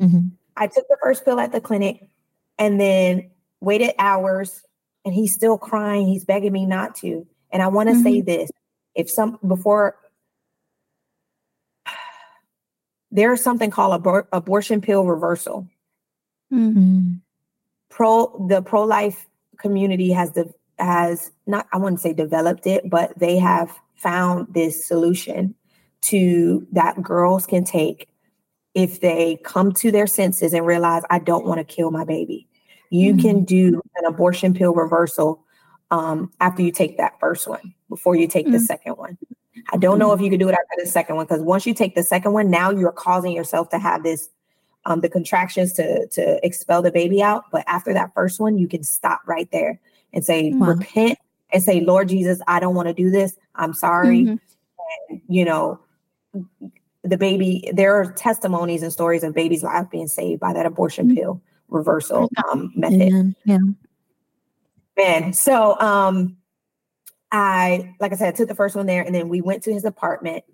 [0.00, 0.28] Mm-hmm.
[0.56, 2.08] I took the first pill at the clinic
[2.58, 4.62] and then waited hours
[5.04, 6.06] and he's still crying.
[6.06, 7.26] He's begging me not to.
[7.50, 8.26] And I want to say mm-hmm.
[8.26, 8.50] this.
[8.94, 9.96] If some before
[13.10, 15.66] there's something called abor- abortion pill reversal.
[16.52, 17.14] Mm-hmm.
[17.88, 19.26] Pro the pro life
[19.58, 24.84] community has the has not I wouldn't say developed it, but they have found this
[24.84, 25.54] solution
[26.02, 28.08] to that girls can take
[28.74, 32.48] if they come to their senses and realize I don't want to kill my baby.
[32.90, 33.20] You mm-hmm.
[33.20, 35.44] can do an abortion pill reversal
[35.90, 38.54] um, after you take that first one before you take mm-hmm.
[38.54, 39.18] the second one.
[39.72, 41.74] I don't know if you could do it after the second one because once you
[41.74, 44.28] take the second one, now you're causing yourself to have this
[44.86, 47.44] um, the contractions to to expel the baby out.
[47.52, 49.80] But after that first one, you can stop right there
[50.12, 50.68] and say wow.
[50.68, 51.18] repent
[51.52, 53.36] and say, Lord Jesus, I don't want to do this.
[53.54, 54.22] I'm sorry.
[54.22, 54.36] Mm-hmm.
[55.10, 55.80] And, you know,
[57.02, 57.70] the baby.
[57.72, 61.16] There are testimonies and stories of babies' lives being saved by that abortion mm-hmm.
[61.16, 63.34] pill reversal um, method.
[63.44, 63.58] Yeah.
[64.96, 66.36] Man, so um,
[67.32, 69.72] I, like I said, I took the first one there and then we went to
[69.72, 70.44] his apartment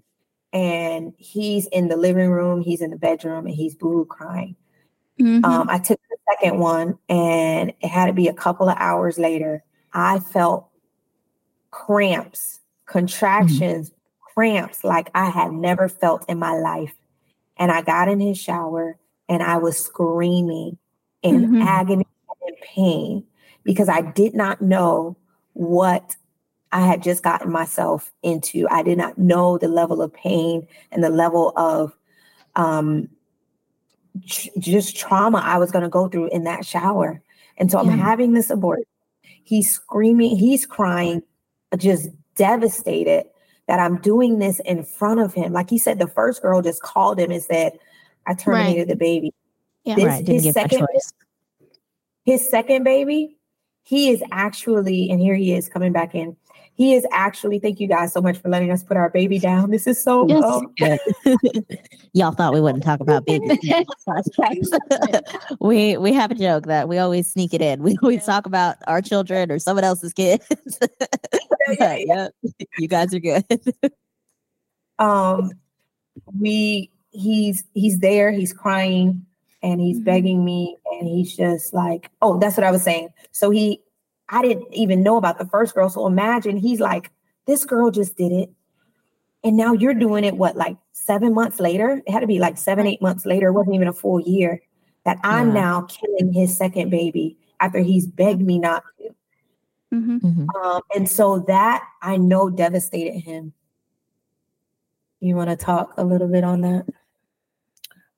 [0.53, 4.57] and he's in the living room, he's in the bedroom, and he's boo crying.
[5.21, 5.45] Mm-hmm.
[5.45, 9.19] Um, I took the second one and it had to be a couple of hours
[9.19, 9.65] later.
[9.93, 10.69] I felt
[11.71, 14.33] cramps, contractions, mm-hmm.
[14.35, 16.95] cramps like I had never felt in my life.
[17.57, 20.79] And I got in his shower and I was screaming
[21.23, 21.63] in mm-hmm.
[21.63, 22.07] agony
[22.47, 23.25] and pain
[23.65, 25.17] because I did not know
[25.55, 26.17] what
[26.77, 28.67] I had just gotten myself into.
[28.71, 31.97] I did not know the level of pain and the level of
[32.55, 33.09] um
[34.27, 37.21] tr- just trauma I was going to go through in that shower.
[37.59, 38.81] And so I'm having this abort.
[39.45, 41.23] He's screaming, he's crying,
[41.79, 43.25] just devastated
[43.69, 45.53] that I'm doing this in front of him.
[45.53, 47.79] Like he said, the first girl just called him and said,
[48.27, 49.33] I terminated the baby.
[49.85, 49.95] Yeah.
[49.97, 50.25] This- right.
[50.25, 50.87] Didn't his second-
[52.25, 53.37] His second baby,
[53.85, 56.37] he is actually, and here he is coming back in.
[56.77, 59.71] He is actually, thank you guys so much for letting us put our baby down.
[59.71, 60.45] This is so Yes.
[60.45, 60.75] um,
[62.13, 63.59] Y'all thought we wouldn't talk about babies.
[65.61, 67.83] we we have a joke that we always sneak it in.
[67.83, 70.45] We always talk about our children or someone else's kids.
[71.79, 72.29] But, yeah,
[72.79, 73.45] you guys are good.
[74.99, 75.51] um
[76.39, 79.25] we he's he's there he's crying
[79.63, 80.05] and he's Mhm.
[80.05, 83.81] begging me and he's just like oh that's what i was saying so he
[84.29, 87.11] i didn't even know about the first girl so imagine he's like
[87.47, 88.51] this girl just did it
[89.45, 92.59] and now you're doing it what like seven months later it had to be like
[92.59, 94.61] seven eight months later it wasn't even a full year
[95.05, 95.55] that i'm Yeah.
[95.55, 99.15] now killing his second baby after he's begged me not to
[99.93, 100.49] hmm Mhm.
[100.57, 103.53] um, and so that I know devastated him.
[105.21, 106.87] You want to talk a little bit on that?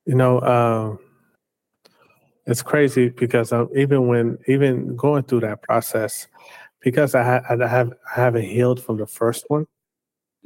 [0.04, 0.98] You know, um,
[2.48, 6.26] it's crazy because um, even when even going through that process,
[6.80, 9.66] because I, ha- I have I haven't healed from the first one,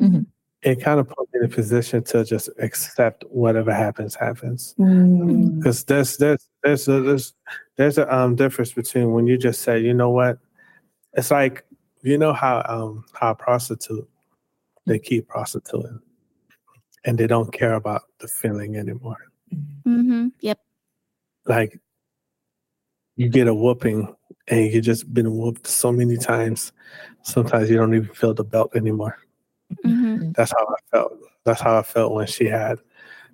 [0.01, 0.27] Mhm.
[0.63, 4.75] it kind of put me in a position to just accept whatever happens happens.
[4.79, 7.35] Mm, Because there's there's there's a, there's
[7.77, 10.39] there's a um, difference between when you just say, you know what,
[11.15, 11.65] it's like
[12.03, 14.09] you know how um how a prostitute
[14.87, 16.01] they keep prostituting,
[17.05, 19.19] and they don't care about the feeling anymore.
[19.85, 20.59] hmm Yep.
[21.47, 21.79] like
[23.17, 24.15] you get a whooping
[24.49, 26.73] and you just been whooped so many times
[27.23, 29.19] sometimes you don't even feel the belt anymore.
[29.85, 31.13] Hmm that's how i felt.
[31.45, 32.79] That's how i felt when she had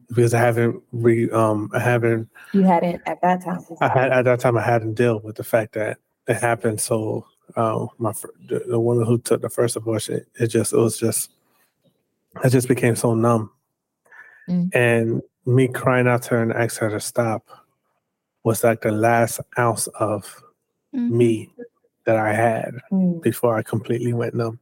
[0.09, 3.61] because i haven't re um i haven't you hadn't at that time.
[3.81, 6.81] i had at that time i hadn't dealt with the fact that it happened.
[6.81, 8.13] So um my
[8.49, 11.31] the, the woman who took the first abortion it just it was just
[12.43, 13.51] i just became so numb.
[14.49, 14.75] Mm.
[14.75, 17.47] and me crying out to her and asking her to stop
[18.45, 20.43] was like the last ounce of
[20.95, 21.11] Mhm.
[21.11, 21.51] me
[22.05, 24.59] that I had Mm, before I completely went numb.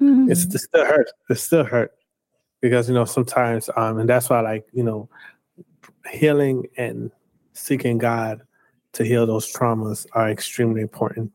[0.00, 0.30] Mhm.
[0.30, 1.12] It's it still hurts.
[1.30, 1.92] It still hurt
[2.60, 5.08] because you know sometimes, um, and that's why like you know,
[6.10, 7.10] healing and
[7.52, 8.42] seeking God
[8.92, 11.30] to heal those traumas are extremely important.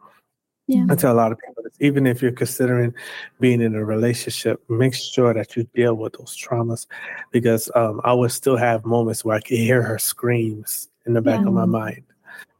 [0.67, 0.85] Yeah.
[0.89, 2.93] I tell a lot of people this, even if you're considering
[3.39, 6.85] being in a relationship, make sure that you deal with those traumas
[7.31, 11.21] because um, I would still have moments where I could hear her screams in the
[11.21, 12.03] back of my mind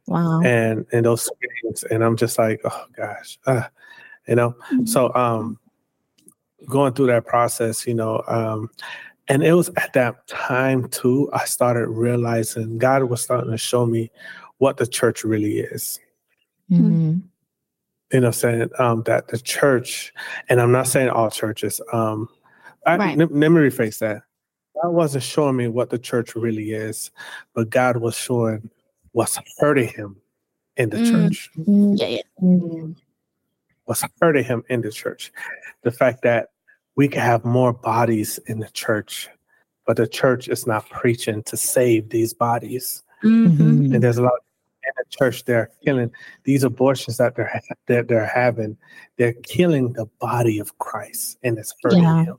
[0.06, 0.40] Wow.
[0.42, 3.68] and and those screams and i'm just like oh gosh ah,
[4.26, 4.88] you know Mhm.
[4.88, 5.58] so um
[6.68, 8.70] going through that process you know um
[9.28, 13.86] and it was at that time too i started realizing god was starting to show
[13.86, 14.10] me
[14.58, 15.98] what the church really is
[16.70, 17.22] Mhm.
[18.12, 20.12] you know saying um that the church
[20.48, 22.28] and i'm not saying all churches um
[22.86, 23.18] I, Right.
[23.18, 24.22] let, let me rephrase that
[24.82, 27.10] god wasn't showing me what the church really is
[27.54, 28.68] but god was showing
[29.12, 30.16] what's hurting him
[30.76, 31.10] in the Mm.
[31.10, 32.06] church mm, Yeah.
[32.08, 32.22] Yeah.
[32.42, 32.96] mm,
[33.84, 35.32] what's hurting him in the church.
[35.82, 36.50] The fact that
[36.96, 39.28] we can have more bodies in the church,
[39.86, 43.02] but the church is not preaching to save these bodies.
[43.24, 43.56] Mhm.
[43.58, 43.94] Mhm.
[43.94, 44.38] And there's a lot
[44.84, 46.10] in the church they're killing
[46.44, 48.76] these abortions that they're ha- that they're having.
[49.16, 52.24] They're killing the body of Christ, and it's hurting Yeah.
[52.24, 52.38] him.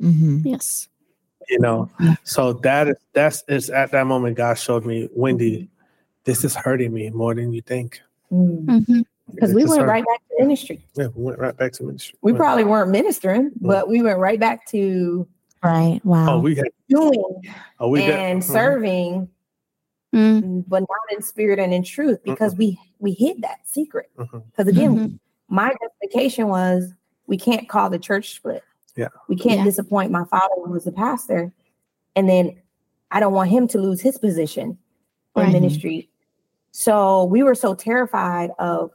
[0.00, 0.42] Mhm.
[0.44, 0.88] Yes.
[1.48, 1.90] You know,
[2.24, 5.68] so that is that's is at that moment God showed me, Wendy,
[6.24, 8.00] this is hurting me more than you think.
[8.30, 8.64] mm.
[8.86, 9.00] hmm
[9.34, 9.86] Because we went hurting.
[9.88, 10.84] right back to ministry.
[10.94, 12.18] Yeah, we went right back to ministry.
[12.22, 15.26] We Went- probably weren't ministering, but we went right back to
[15.62, 16.00] Right.
[16.04, 16.34] Wow.
[16.36, 17.42] oh we had doing
[17.80, 18.44] oh we got and mhm.
[18.52, 19.28] serving,
[20.14, 20.60] Mm-hmm.
[20.66, 24.10] but not in spirit and in truth because we we hid that secret.
[24.18, 24.42] Mhm.
[24.50, 25.18] Because again, Mhm.
[25.48, 26.92] my justification was
[27.26, 28.62] we can't call the church split.
[28.98, 29.08] Yeah.
[29.28, 29.64] We can't Yeah.
[29.64, 31.52] disappoint my father who was a pastor.
[32.16, 32.60] And then
[33.12, 34.76] I don't want him to lose his position
[35.36, 35.52] in Right.
[35.52, 36.10] ministry.
[36.72, 38.90] So we were so terrified of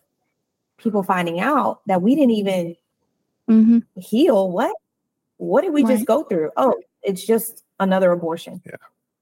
[0.77, 2.75] people finding out that we didn't even
[3.47, 4.51] hmm heal.
[4.51, 4.75] What?
[5.37, 5.95] What did we Right.
[5.95, 6.51] just go through?
[6.57, 8.61] Oh, it's just another abortion.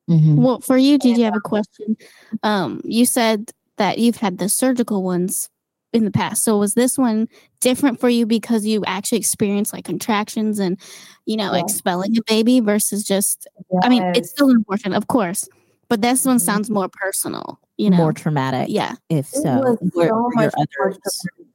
[0.10, 0.38] Mhm.
[0.38, 1.96] Well, for you, did you have a question.
[2.42, 5.48] Um, you said that you've had the surgical ones
[5.94, 6.44] in the past.
[6.44, 7.28] So was this one
[7.60, 10.80] different for you because you actually experienced like contractions and,
[11.26, 11.60] you know, Yeah.
[11.62, 13.48] expelling a baby versus just
[13.84, 14.30] I mean, it's Yes.
[14.32, 15.48] still important, of course,
[15.90, 16.42] but this one Mhm.
[16.42, 17.98] sounds more personal, you know.
[17.98, 18.68] More traumatic.
[18.70, 18.96] yeah.
[19.10, 21.48] If It so, was Were- so were your much more others- traumatic.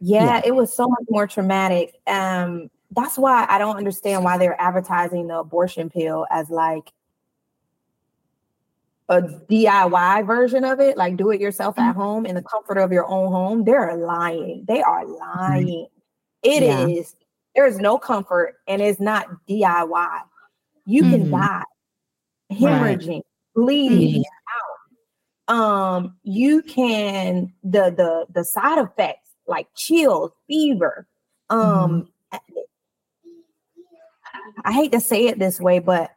[0.00, 1.94] Yeah, it was so much more traumatic.
[2.06, 6.92] Um, that's why I don't understand why they're advertising the abortion pill as like
[9.08, 12.90] a DIY version of it, like do it yourself at home in the comfort of
[12.92, 14.64] your own home, they're lying.
[14.66, 15.86] They are lying.
[16.42, 16.86] It Yeah.
[16.86, 17.14] is.
[17.54, 20.22] There is no comfort and it's not DIY.
[20.86, 21.30] You can Mhm.
[21.30, 21.64] die,
[22.52, 23.22] hemorrhaging,
[23.54, 24.24] bleeding
[25.48, 25.54] out.
[25.54, 31.06] Um, you can the the the side effects like chills, fever.
[31.48, 32.08] Um,
[34.64, 36.10] I hate to say it this way, but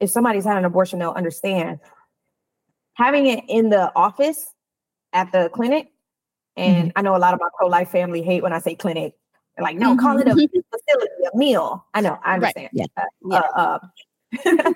[0.00, 1.80] if somebody's had an abortion, they'll understand.
[2.94, 4.54] Having it in the office
[5.12, 5.88] at the clinic,
[6.56, 9.14] and I know a lot of my pro-life family hate when I say clinic.
[9.56, 11.84] They're like, no, call it a facility, a mill.
[11.94, 12.56] I know, I Right.
[12.56, 12.68] understand.
[12.72, 12.86] Yeah.
[12.96, 13.38] Uh, Yeah.
[13.38, 13.78] uh, uh,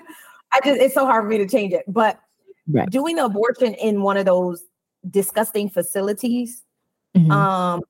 [0.53, 1.83] I just it's so hard for me to change it.
[1.87, 2.19] But
[2.67, 2.89] Right.
[2.89, 4.63] doing the abortion in one of those
[5.09, 6.63] disgusting facilities,
[7.15, 7.31] Mhm.
[7.31, 7.81] um,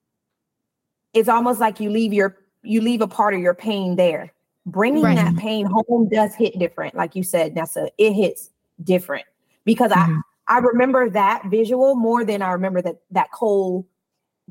[1.13, 4.33] it's almost like you leave your you leave a part of your pain there.
[4.65, 5.15] Bringing Right.
[5.15, 7.89] that pain home does hit different, like you said, Nessa.
[7.97, 8.49] It hits
[8.83, 9.25] different
[9.67, 10.23] because Mhm.
[10.47, 13.86] I I remember that visual more than I remember that that cold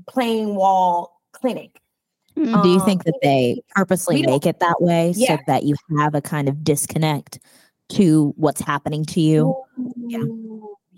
[0.07, 1.81] plain wall clinic.
[2.37, 2.63] Mhm.
[2.63, 5.39] Do you Um, think that they purposely make it that way Yeah.
[5.39, 7.39] so that you have a kind of disconnect
[7.89, 9.57] to what's happening to you?
[9.97, 10.25] Yeah.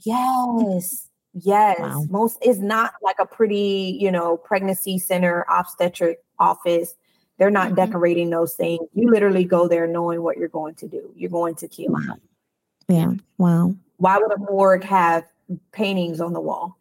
[0.04, 1.08] Yes.
[1.34, 1.78] Yes.
[1.78, 2.04] Wow.
[2.10, 6.96] Most is not like a pretty, you know, pregnancy center, obstetric office.
[7.38, 7.76] They're not Mhm.
[7.76, 8.80] decorating those things.
[8.94, 11.12] You literally go there knowing what you're going to do.
[11.14, 11.92] You're going to kill.
[11.92, 12.16] Wow.
[12.88, 13.12] Yeah.
[13.36, 13.76] Wow.
[13.98, 15.24] Why would a morgue have
[15.72, 16.78] paintings on the wall?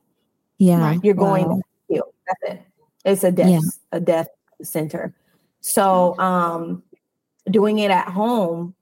[0.60, 0.82] Yeah.
[0.82, 1.00] Right.
[1.04, 1.56] You're going Wow.
[1.90, 2.14] to kill.
[2.28, 2.62] That's it.
[3.06, 3.60] It's a death, Yeah.
[3.92, 4.28] a death
[4.62, 5.14] center.
[5.62, 6.84] So um
[7.50, 8.76] doing it at home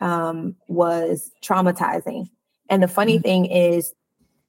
[0.00, 2.30] um was traumatizing.
[2.68, 3.22] And the funny Mhm.
[3.22, 3.92] thing is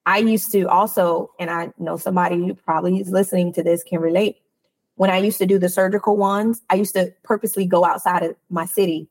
[0.05, 3.99] I used to also, and I know somebody who probably is listening to this can
[3.99, 4.37] relate.
[4.95, 8.35] When I used to do the surgical ones, I used to purposely go outside of
[8.49, 9.09] my city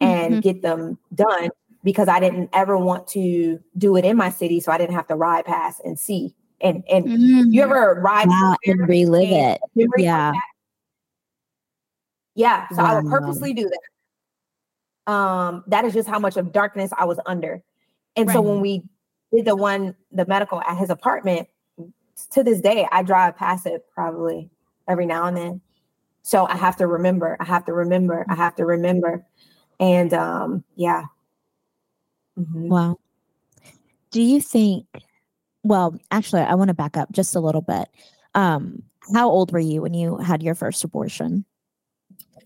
[0.00, 0.42] and Mhm.
[0.42, 1.50] get them done
[1.88, 5.06] because I didn't ever want to do it in my city, so I didn't have
[5.06, 6.34] to ride past and see.
[6.60, 7.46] And and Mm.
[7.50, 8.56] you ever ride Wow.
[8.66, 9.88] And relive and it.
[9.96, 10.32] Yeah.
[12.34, 15.12] Yeah, so I would purposely do that.
[15.12, 17.62] Um, that is just how much of darkness I was under.
[18.16, 18.82] And so when we
[19.34, 21.48] did the one, the medical at his apartment,
[22.32, 24.50] to this day, I drive past it probably
[24.86, 25.60] every now and then.
[26.22, 29.24] So I have to remember, I have to remember, I have to remember.
[29.80, 31.04] And um, yeah.
[32.38, 32.68] Mhm.
[32.68, 32.96] Wow.
[34.10, 34.86] Do you think,
[35.64, 37.88] well, actually, I want to back up just a little bit.
[38.34, 38.82] Um,
[39.14, 41.44] how old were you when you had your first abortion?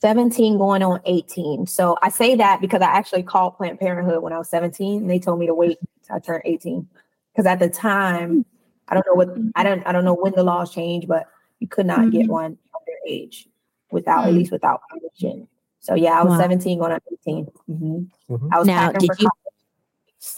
[0.00, 1.66] 17 going on 18.
[1.66, 5.10] So I say that because I actually called Planned Parenthood when I was 17 and
[5.10, 6.88] they told me to wait till I turned 18.
[7.32, 8.44] Because at the time,
[8.88, 11.26] I don't know what I don't I don't know when the laws changed, but
[11.60, 12.28] you could not get Mhm.
[12.30, 13.46] one underage
[13.92, 14.38] without at Mm.
[14.38, 15.46] least without permission.
[15.78, 16.38] So yeah, I was Wow.
[16.40, 17.46] 17 going on 18.
[17.70, 18.08] Mhm.
[18.28, 18.48] Mhm.
[18.52, 19.41] I was Now, packing did for you- college.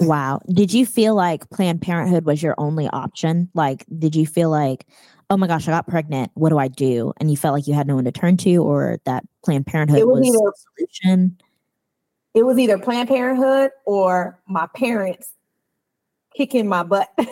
[0.00, 0.40] Wow.
[0.52, 3.50] Did you feel like Planned Parenthood was your only option?
[3.54, 4.86] Like, did you feel like,
[5.30, 6.30] oh my gosh, I got pregnant.
[6.34, 7.12] What do I do?
[7.18, 9.98] And you felt like you had no one to turn to, or that Planned Parenthood
[9.98, 11.36] It was was either the solution?
[12.34, 15.32] it was either Planned Parenthood or my parents
[16.36, 17.10] kicking my butt.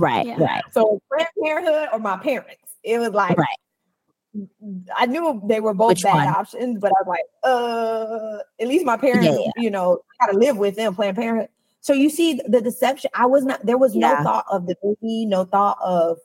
[0.00, 0.26] Right.
[0.26, 0.42] Yeah.
[0.42, 0.62] Right.
[0.72, 2.56] So Planned Parenthood or my parents.
[2.82, 4.48] It was like Right.
[4.96, 6.26] I knew they were both Which bad one?
[6.28, 9.52] options, but I was like, uh, at least my parents, Yeah.
[9.56, 11.48] you know, got to live with them, Planned Parenthood.
[11.84, 13.10] So you see the deception.
[13.12, 13.66] I was not.
[13.66, 14.14] There was Yeah.
[14.14, 16.16] no thought of the baby, no thought of.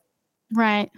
[0.53, 0.89] Right.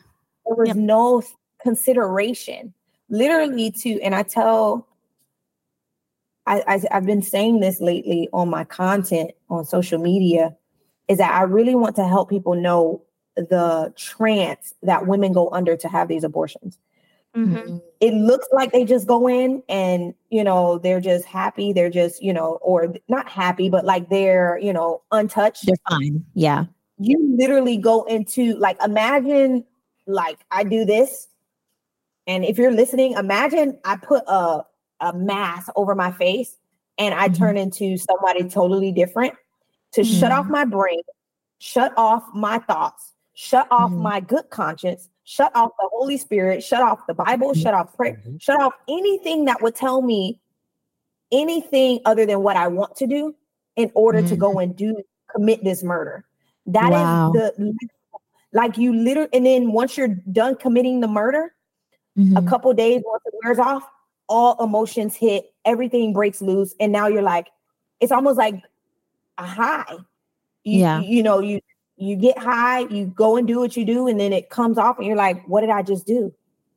[0.45, 0.76] There was Yep.
[0.78, 1.24] no
[1.63, 2.71] consideration.
[3.10, 4.88] Literally, to and I tell.
[6.45, 10.56] I, I I've been saying this lately on my content on social media,
[11.08, 13.02] is that I really want to help people know
[13.36, 16.78] the trance that women go under to have these abortions
[17.36, 17.82] Mhm.
[18.01, 22.21] It looks like they just go in and you know they're just happy they're just
[22.21, 26.25] you know or not happy but like they're you know untouched They're fine.
[26.33, 26.65] Yeah.
[26.97, 29.63] you literally go into like imagine
[30.07, 31.27] like i do this
[32.27, 34.63] and if you're listening imagine i put a
[34.99, 36.57] a mask over my face
[36.97, 37.38] and i Mhm.
[37.38, 39.34] turn into somebody totally different
[39.93, 41.01] to shut off my brain
[41.59, 44.01] shut off my thoughts shut off Mhm.
[44.01, 47.61] my good conscience shut off the holy spirit shut off the bible Mhm.
[47.63, 48.41] shut off prayer Mhm.
[48.41, 50.39] shut off anything that would tell me
[51.32, 53.34] anything other than what I want to do
[53.77, 55.01] in order to go and do
[55.34, 56.25] commit this murder.
[56.65, 57.32] That is Wow.
[57.34, 57.73] the
[58.51, 61.53] like you literally and then once you're done committing the murder,
[62.17, 62.47] a Mhm.
[62.49, 63.89] couple days once it wears off,
[64.27, 67.47] all emotions hit, everything breaks loose, and now you're like,
[68.01, 68.55] it's almost like
[69.38, 69.95] a high.
[70.65, 70.99] You, Yeah.
[70.99, 71.61] you know, you
[71.97, 74.97] you get high, you go and do what you do, and then it comes off,
[74.97, 76.33] and you're like, what did I just do?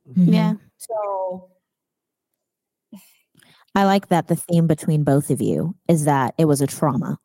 [0.09, 0.33] Mhm.
[0.33, 0.55] Yeah.
[0.77, 1.49] So
[3.75, 7.19] I like that the theme between both of you is that it was a trauma.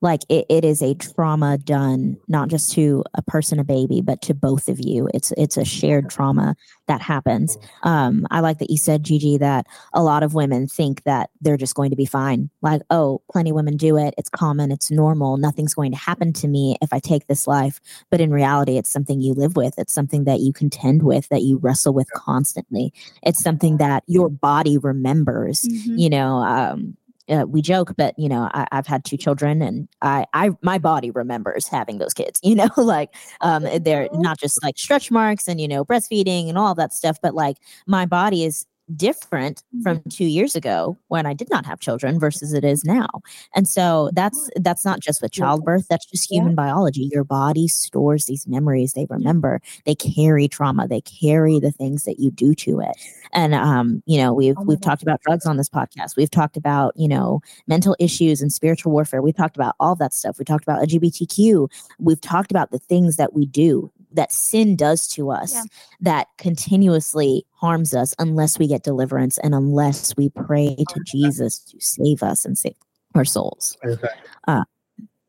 [0.00, 4.20] Like it, it is a trauma done not just to a person a baby but
[4.22, 5.08] to both of you.
[5.14, 7.56] It's it's a shared trauma that happens.
[7.82, 11.56] Um i like that you said gigi that a lot of women think that they're
[11.56, 12.50] just going to be fine.
[12.62, 14.14] Like oh plenty of women do it.
[14.18, 14.70] It's common.
[14.70, 15.36] It's normal.
[15.36, 17.80] Nothing's going to happen to me if i take this life.
[18.10, 19.74] But in reality it's something you live with.
[19.78, 22.92] It's something that you contend with that you wrestle with constantly.
[23.22, 25.98] It's something that your body remembers Mhm.
[25.98, 26.96] you know um
[27.28, 30.78] uh, we joke, but you know, I, I've had two children, and I, I, my
[30.78, 32.40] body remembers having those kids.
[32.54, 36.56] You know, like um, they're not just like stretch marks and you know, breastfeeding and
[36.56, 37.56] all that stuff, but like
[37.86, 42.52] my body is different from two years ago when I did not have children versus
[42.52, 43.08] it is now.
[43.54, 47.08] And so that's that's not just with childbirth, that's just human biology.
[47.12, 52.18] Your body stores these memories, they remember, they carry trauma, they carry the things that
[52.18, 52.96] you do to it.
[53.32, 56.16] And um, you know, we've we've talked about drugs on this podcast.
[56.16, 59.22] We've talked about, you know, mental issues and spiritual warfare.
[59.22, 60.38] We've talked about all that stuff.
[60.38, 61.68] We talked about LGBTQ.
[61.98, 65.62] We've talked about the things that we do that sin does to us Yeah.
[66.00, 71.80] that continuously harms us unless we get deliverance and unless we pray to Jesus to
[71.80, 72.74] save us and save
[73.14, 73.76] our souls.
[73.82, 74.10] Exactly.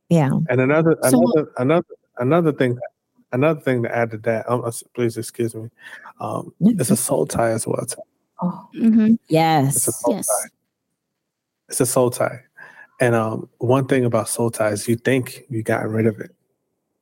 [0.09, 0.29] Yeah.
[0.49, 1.85] And another So- another another
[2.19, 2.77] another thing
[3.31, 4.49] another thing to add to that.
[4.49, 5.69] Um, uh, please excuse me.
[6.21, 7.85] Um, it's a soul tie as well.
[7.85, 8.01] too.
[8.41, 9.17] Oh, Mhm.
[9.29, 9.83] Yes.
[9.83, 10.27] soul Yes.
[10.27, 10.49] tie.
[11.69, 12.41] It's a soul tie.
[13.01, 16.31] And um, one thing about soul ties, you think you gotten rid of it.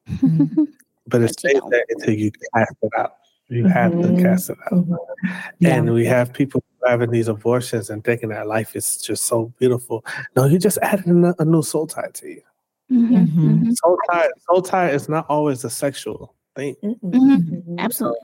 [1.08, 1.70] but it But you stays don't.
[1.72, 3.16] there until you cast it out.
[3.50, 4.22] You have to Mhm.
[4.22, 4.72] cast it out.
[4.88, 4.98] mhm.
[5.60, 5.76] Yeah.
[5.76, 10.04] And we have people having these abortions and thinking that life is just so beautiful.
[10.36, 12.42] No, you just added a, a new soul tie to you.
[12.92, 13.28] Mhm.
[13.28, 13.64] Mhm.
[13.64, 13.74] Mhm.
[13.76, 16.76] Soul tie, soul tie is not always a sexual thing.
[17.80, 18.20] Absolutely.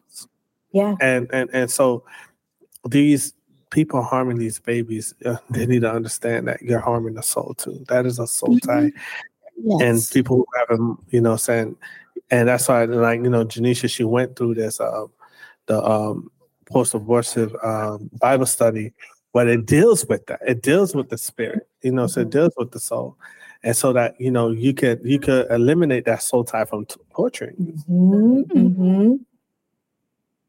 [0.72, 0.96] Yeah.
[1.02, 2.04] And and and so
[2.88, 3.34] these
[3.72, 7.84] people harming these babies, uh, they need to understand that you're harming the soul too.
[7.88, 8.92] That is a soul tie.
[9.82, 11.76] and people who haven't, you know, saying,
[12.32, 15.06] and that's why, like, you know, Janisha, she went through this, uh,
[15.68, 16.30] the um,
[16.72, 18.94] post-abortive um, Bible study,
[19.34, 20.40] but it deals with that.
[20.48, 23.18] It deals with the spirit, you know, so it deals with the soul,
[23.64, 26.96] and so that you know you could you could eliminate that soul tie from t-
[27.16, 27.56] torturing.
[27.58, 27.74] you.
[27.90, 28.46] Mhm.
[28.48, 29.20] Mhm.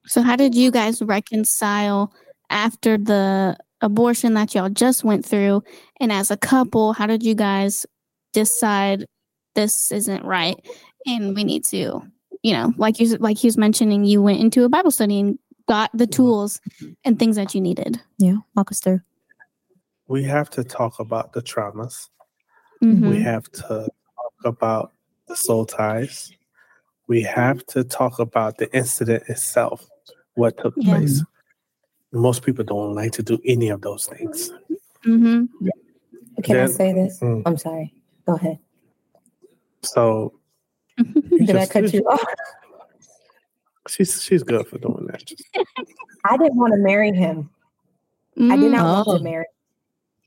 [0.06, 2.12] So, how did you guys reconcile
[2.48, 5.62] after the abortion that y'all just went through?
[6.00, 7.84] And as a couple, how did you guys
[8.32, 9.06] decide
[9.54, 10.56] this isn't right
[11.06, 12.02] and we need to,
[12.42, 15.38] you know, like you like he was mentioning, you went into a Bible study and
[15.66, 16.60] got the tools
[17.04, 18.00] and things that you needed.
[18.18, 18.36] Yeah.
[18.56, 19.00] Walk us through.
[20.08, 22.08] We have to talk about the traumas.
[22.82, 23.10] Mhm.
[23.10, 24.92] We have to talk about
[25.28, 26.32] the soul ties.
[27.06, 29.86] We have to talk about the incident itself,
[30.34, 30.96] what took Yeah.
[30.96, 31.22] place.
[32.12, 34.50] Most people don't like to do any of those things.
[35.04, 35.48] Mhm.
[36.42, 37.20] Can I say this?
[37.20, 37.42] Mm.
[37.46, 37.94] I'm sorry.
[38.26, 38.58] Go ahead.
[39.82, 40.39] So you
[41.04, 42.24] Did I just- cut you off?
[43.88, 45.22] she's she's good for doing that.
[46.24, 47.50] I didn't want to marry him.
[48.40, 49.18] I did not want Oh.
[49.18, 49.46] to marry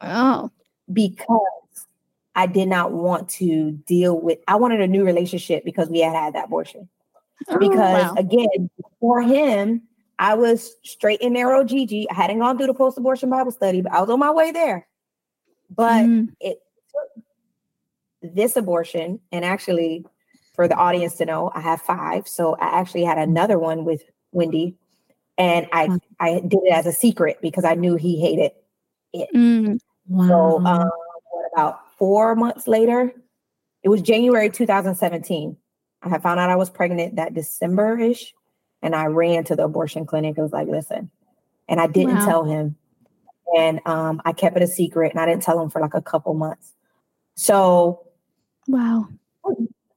[0.01, 0.51] Oh.
[0.91, 1.39] because
[2.35, 4.39] I did not want to deal with.
[4.47, 6.89] I wanted a new relationship because we had had that abortion.
[7.47, 8.13] Oh, Because wow.
[8.17, 8.69] again,
[8.99, 9.83] for him,
[10.19, 12.09] I was straight and narrow Gigi.
[12.09, 14.87] I hadn't gone through the post-abortion Bible study, but I was on my way there.
[15.69, 16.33] But Mhm.
[16.39, 16.61] it
[16.91, 17.23] took
[18.35, 20.05] this abortion, and actually,
[20.53, 22.27] for the audience to know, I have five.
[22.27, 24.75] So I actually had another one with Wendy,
[25.37, 25.99] and I Wow.
[26.19, 28.51] I did it as a secret because I knew he hated
[29.35, 29.79] Mm.
[29.79, 30.57] so, Wow.
[30.65, 30.89] um,
[31.31, 33.13] what about four months later?
[33.83, 35.55] It was January 2017.
[36.01, 38.33] I had found out I was pregnant that December ish,
[38.81, 40.37] and I ran to the abortion clinic.
[40.37, 41.11] I was like, listen,
[41.69, 42.25] and I didn't Wow.
[42.25, 42.75] tell him,
[43.55, 46.01] and um, I kept it a secret, and I didn't tell him for like a
[46.01, 46.73] couple months.
[47.35, 48.07] So,
[48.67, 49.09] Wow.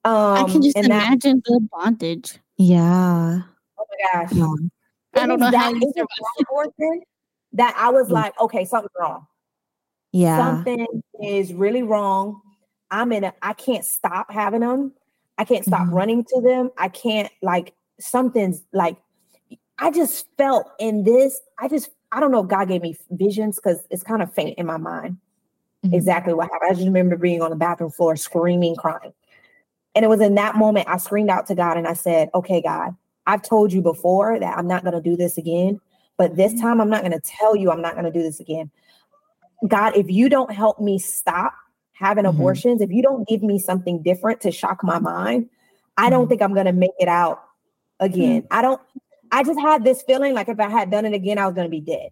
[0.07, 2.39] Um, I can just and that, imagine the bondage.
[2.57, 3.41] yeah.
[3.79, 4.47] oh my gosh, Yeah.
[5.15, 7.01] I don't know that, how you it was survived that
[7.55, 8.13] that I was Mm.
[8.13, 9.27] like, okay, something's wrong.
[10.13, 10.37] Yeah.
[10.39, 10.87] something
[11.23, 12.41] is really wrong.
[12.91, 14.93] I'm in a I can't stop having them.
[15.39, 15.93] I can't stop Mhm.
[15.93, 16.71] running to them.
[16.79, 18.97] I can't like something's like
[19.79, 21.39] I just felt in this.
[21.59, 24.59] I just I don't know if God gave me visions because it's kind of faint
[24.59, 25.17] in my mind
[25.85, 25.93] Mhm.
[25.95, 26.71] exactly what happened.
[26.71, 29.13] I just remember being on the bathroom floor screaming, crying.
[29.97, 32.63] And it was in that moment I screamed out to God and I said, Okay,
[32.63, 32.95] God,
[33.27, 35.81] I've told you before that I'm not gonna do this again,
[36.19, 38.71] but this time I'm not gonna tell you I'm not gonna do this again.
[39.67, 41.55] God, if you don't help me stop
[41.93, 42.29] having Mhm.
[42.31, 45.49] abortions, if you don't give me something different to shock my mind,
[45.97, 46.29] I don't Mhm.
[46.29, 47.43] think I'm going to make it out
[48.01, 48.47] again.
[48.51, 48.81] I don't,
[49.33, 51.67] I just had this feeling like if I had done it again, I was going
[51.67, 52.11] to be dead.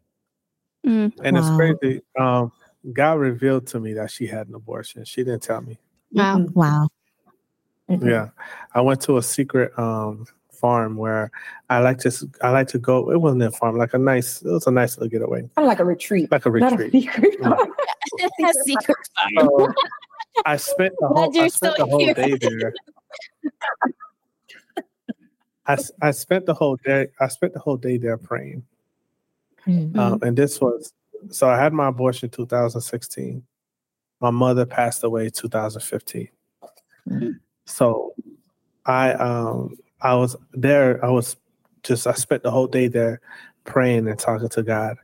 [0.86, 1.12] Mm.
[1.22, 1.40] And Wow.
[1.40, 2.00] it's crazy.
[2.18, 2.50] Um,
[2.94, 5.04] God revealed to me that she had an abortion.
[5.04, 5.78] She didn't tell me.
[6.12, 6.46] Wow.
[6.54, 6.88] Wow.
[7.90, 8.08] Mm-mm.
[8.10, 8.28] Yeah,
[8.74, 11.30] I went to a secret um farm where
[11.68, 13.10] I like to s- I like to go.
[13.10, 14.40] It wasn't a farm, like a nice.
[14.42, 16.30] It was a nice little getaway, Kind of like a retreat.
[16.30, 17.02] like a Not a retreat.
[17.04, 17.36] secret.
[17.40, 17.56] Yeah.
[18.48, 18.96] A secret
[19.38, 19.72] So
[20.46, 22.14] I spent the whole I spent still the whole here.
[22.14, 22.72] day there.
[25.66, 28.62] I, I spent the whole day I spent the whole day there praying.
[29.66, 29.96] Mm.
[29.96, 30.92] Um, and this was
[31.30, 33.42] so I had my abortion 2016.
[34.20, 36.28] My mother passed away 2015.
[37.08, 37.40] Mhm.
[37.66, 38.14] So
[38.86, 41.36] I um I was there, I was
[41.82, 43.20] just I spent the whole day there
[43.64, 44.96] praying and talking to God.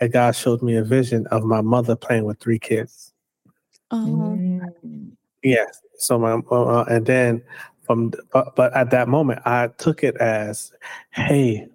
[0.00, 3.12] And God showed me a vision of my mother playing with three kids.
[3.90, 3.96] Oh.
[4.06, 5.12] Mm.
[5.42, 5.80] Yes.
[5.98, 7.42] So my uh, and then
[7.86, 10.72] from but, but at that moment I took it as,
[11.10, 11.66] hey,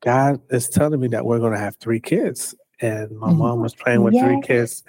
[0.00, 3.36] God is telling me that we're going to have three kids, and my Mhm.
[3.38, 4.82] mom was playing with three kids.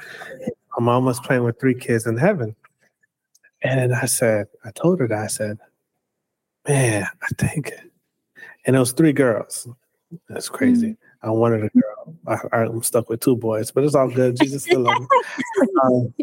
[0.77, 2.55] My mom was playing with three kids in heaven,
[3.62, 5.57] and I said, I told her that I said,
[6.68, 7.74] man, I think,
[8.66, 9.68] and it was three girls.
[10.30, 10.97] That's crazy.
[11.24, 12.16] I wanted a girl.
[12.51, 14.36] I, I'm stuck with two boys, but it's all good.
[14.36, 15.07] Jesus still love me.
[15.84, 16.14] Um,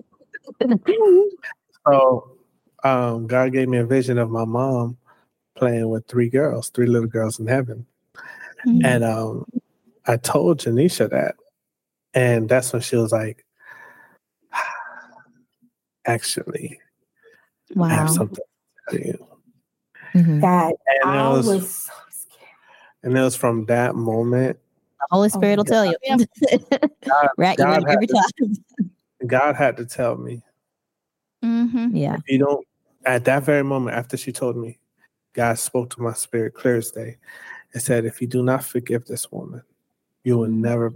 [1.87, 2.37] so
[2.85, 4.97] um, God gave me a vision of my mom
[5.57, 7.87] playing with three girls, three little girls in heaven.
[8.67, 8.85] Mhm.
[8.85, 9.47] And um,
[10.07, 11.37] I told Janisha that.
[12.15, 13.45] And that's when she was like,
[16.07, 16.79] actually,
[17.75, 17.89] Wow.
[17.89, 19.27] have something to tell you.
[20.15, 20.41] Mhm.
[20.41, 22.49] God, And I was, was so scared.
[23.03, 24.59] and it was from that moment,
[25.01, 25.97] The Holy Spirit will tell you.
[26.07, 26.19] right,
[27.59, 28.57] you're God right every had time.
[29.27, 30.43] God had to tell me,
[31.45, 31.91] Mhm.
[31.93, 32.17] Yeah.
[32.17, 32.67] if you don't,
[33.05, 34.79] at that very moment after she told me,
[35.35, 37.17] God spoke to my spirit clear as day
[37.73, 39.63] and said, if you do not forgive this woman,
[40.25, 40.93] you will never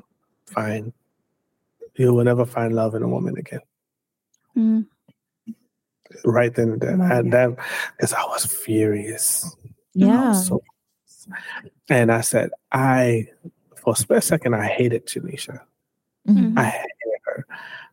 [0.46, 0.92] find,
[1.96, 3.60] you will never find love in a woman again.
[4.56, 4.86] Mm.
[6.24, 6.96] Right then and there.
[6.96, 7.56] My And that,
[7.96, 9.56] because I was furious.
[9.94, 10.32] Yeah.
[10.32, 10.62] so
[11.88, 13.28] and I said, I,
[13.76, 15.60] for a split second, I hated Janisha.
[16.28, 16.56] Mhm.
[16.58, 17.46] I hated her.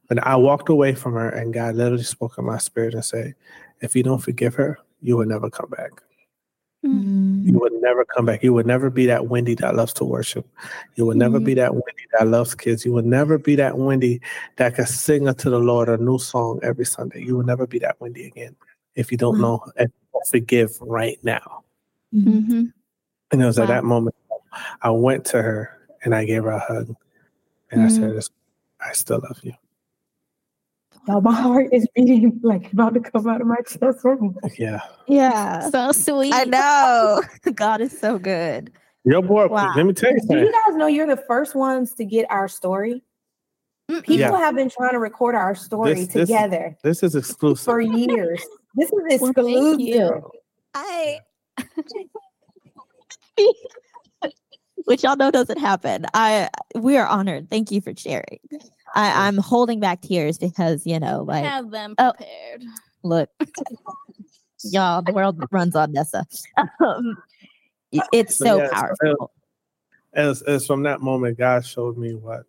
[0.10, 3.36] And I walked away from her, and God literally spoke in my spirit and said,
[3.82, 5.92] If you don't forgive her, you will never come back.
[6.86, 7.44] Mm.
[7.46, 8.44] You would never come back.
[8.44, 10.48] You would never be that Wendy that loves to worship.
[10.96, 12.86] You would never be that Wendy that loves kids.
[12.86, 14.22] You would never be that Wendy
[14.58, 17.24] that can sing unto the Lord a new song every Sunday.
[17.24, 18.56] You will never be that Wendy again
[18.96, 19.64] if you don't Wow.
[19.66, 19.92] know and
[20.30, 21.64] forgive right now.
[23.32, 24.16] And it was at that moment
[24.82, 26.96] I went to her and I gave her a hug.
[27.72, 27.92] And I Mm.
[27.92, 28.24] said,
[28.82, 29.54] I still love you.
[31.08, 34.06] Y'all, my heart is beating like about to come out of my chest.
[34.60, 34.80] Yeah.
[35.08, 35.70] Yeah.
[35.70, 36.34] So sweet.
[36.34, 37.24] I know.
[37.56, 38.72] God is so good.
[39.06, 39.74] Your boy, Wow.
[39.76, 40.46] let me tell you Do something.
[40.46, 43.02] you guys know you're the first ones to get our story?
[43.88, 44.38] People Yeah.
[44.38, 47.66] have been trying to record our story This- this- together This is exclusive.
[47.66, 48.44] for years.
[48.76, 49.80] This is Well, thank exclusive.
[49.80, 50.32] you.
[50.76, 51.20] I
[54.90, 56.08] which y'all know doesn't happen.
[56.16, 57.48] I we are honored.
[57.48, 58.40] Thank you for sharing.
[58.96, 62.12] I, I'm holding back tears because you know, like Have them Oh.
[62.18, 62.64] prepared.
[63.04, 63.30] look,
[64.64, 66.26] y'all, the world runs on Nessa.
[66.80, 67.18] Um,
[67.92, 69.32] it's So, so yeah, so, powerful.
[70.14, 72.46] as as from that moment, God showed me what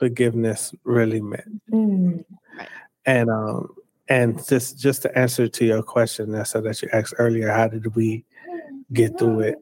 [0.00, 1.62] forgiveness really meant.
[1.70, 2.24] Mm.
[3.06, 3.68] And um
[4.08, 7.94] and just just to answer to your question, Nessa, that you asked earlier, how did
[7.94, 8.24] we
[8.92, 9.58] get through it?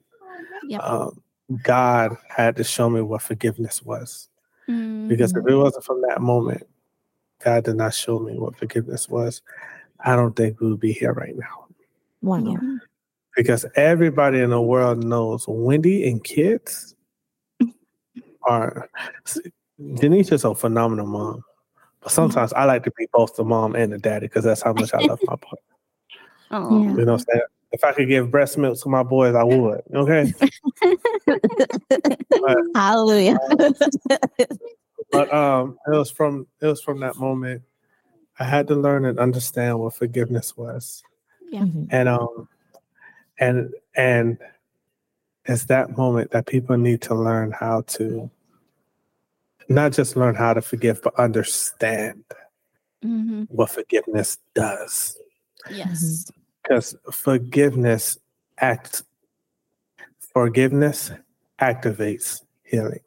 [0.69, 0.83] Yep.
[0.83, 1.23] Um,
[1.63, 4.29] God had to show me what forgiveness was.
[4.69, 5.09] Mm.
[5.09, 6.67] Because if it wasn't from that moment,
[7.45, 9.43] God did not show me what forgiveness was.
[10.01, 11.67] I don't think we would be here right now.
[12.23, 12.39] Wow.
[12.39, 12.79] Yeah.
[13.37, 16.95] Because everybody in the world knows Wendy and kids
[18.43, 18.89] are
[19.97, 21.45] Denise is a phenomenal mom.
[22.01, 24.73] But sometimes I like to be both the mom and the daddy because that's how
[24.73, 25.59] much I love my boy.
[26.51, 26.83] Oh.
[26.83, 26.91] Yeah.
[26.91, 27.43] You know what I'm saying?
[27.73, 29.83] If I could give breast milk to my boys, I would.
[29.95, 30.33] Okay.
[32.75, 33.39] Hallelujah.
[35.13, 37.63] But um it was from it was from that moment
[38.41, 41.03] I had to learn and understand what forgiveness was.
[41.53, 41.87] Mhm.
[41.91, 42.49] And um
[43.39, 44.39] and and
[45.45, 48.29] it's that moment that people need to learn how to
[49.69, 52.25] not just learn how to forgive, but understand
[53.03, 55.17] hmm what forgiveness does.
[55.71, 56.27] Yes.
[56.69, 58.19] Because forgiveness
[58.59, 59.05] acts
[60.19, 61.13] forgiveness
[61.61, 63.01] activates healing.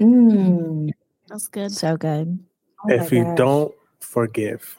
[0.00, 0.90] Mm.
[1.28, 1.72] That's good.
[1.72, 2.38] So good.
[2.84, 3.36] Oh if you gosh.
[3.36, 4.76] don't forgive,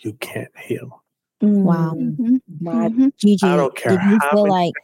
[0.00, 1.02] you can't heal.
[1.42, 1.92] Wow.
[1.96, 2.16] Mm.
[2.16, 2.40] Mhm.
[2.60, 3.12] My Mhm.
[3.16, 4.74] Gigi, I don't care did you how feel many- like?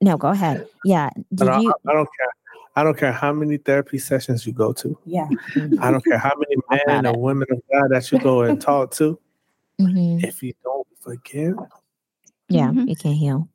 [0.00, 0.66] No, go ahead.
[0.84, 1.10] Yeah.
[1.34, 1.74] Did And I, you?
[1.86, 2.28] I don't care.
[2.76, 4.96] I don't care how many therapy sessions you go to.
[5.04, 5.26] Yeah.
[5.80, 6.54] I don't care how many
[6.86, 9.18] men or women of God that you go and talk to.
[9.80, 10.24] Mhm.
[10.24, 11.56] If you don't forgive,
[12.50, 12.88] Yeah, Mhm.
[12.88, 13.48] you can't heal.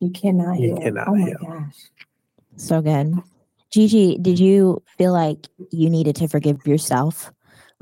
[0.00, 0.76] You cannot You heal.
[0.78, 1.36] cannot oh my heal.
[1.42, 1.90] gosh.
[2.56, 3.14] So good.
[3.70, 7.30] Gigi, did you feel like you needed to forgive yourself?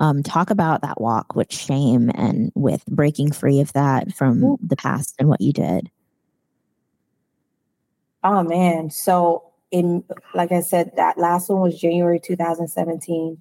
[0.01, 4.77] Um, talk about that walk with shame and with breaking free of that from the
[4.77, 5.89] past and what you did.
[8.25, 8.91] Oh man.
[8.91, 10.03] So in
[10.35, 13.41] like I said, that last one was January 2017.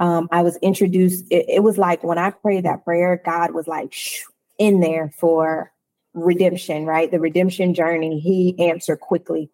[0.00, 3.66] Um, I was introduced, it, it was like when I prayed that prayer, God was
[3.66, 4.22] like shh,
[4.58, 5.72] in there for
[6.14, 7.10] redemption, right?
[7.10, 8.20] The redemption journey.
[8.20, 9.50] He answered quickly.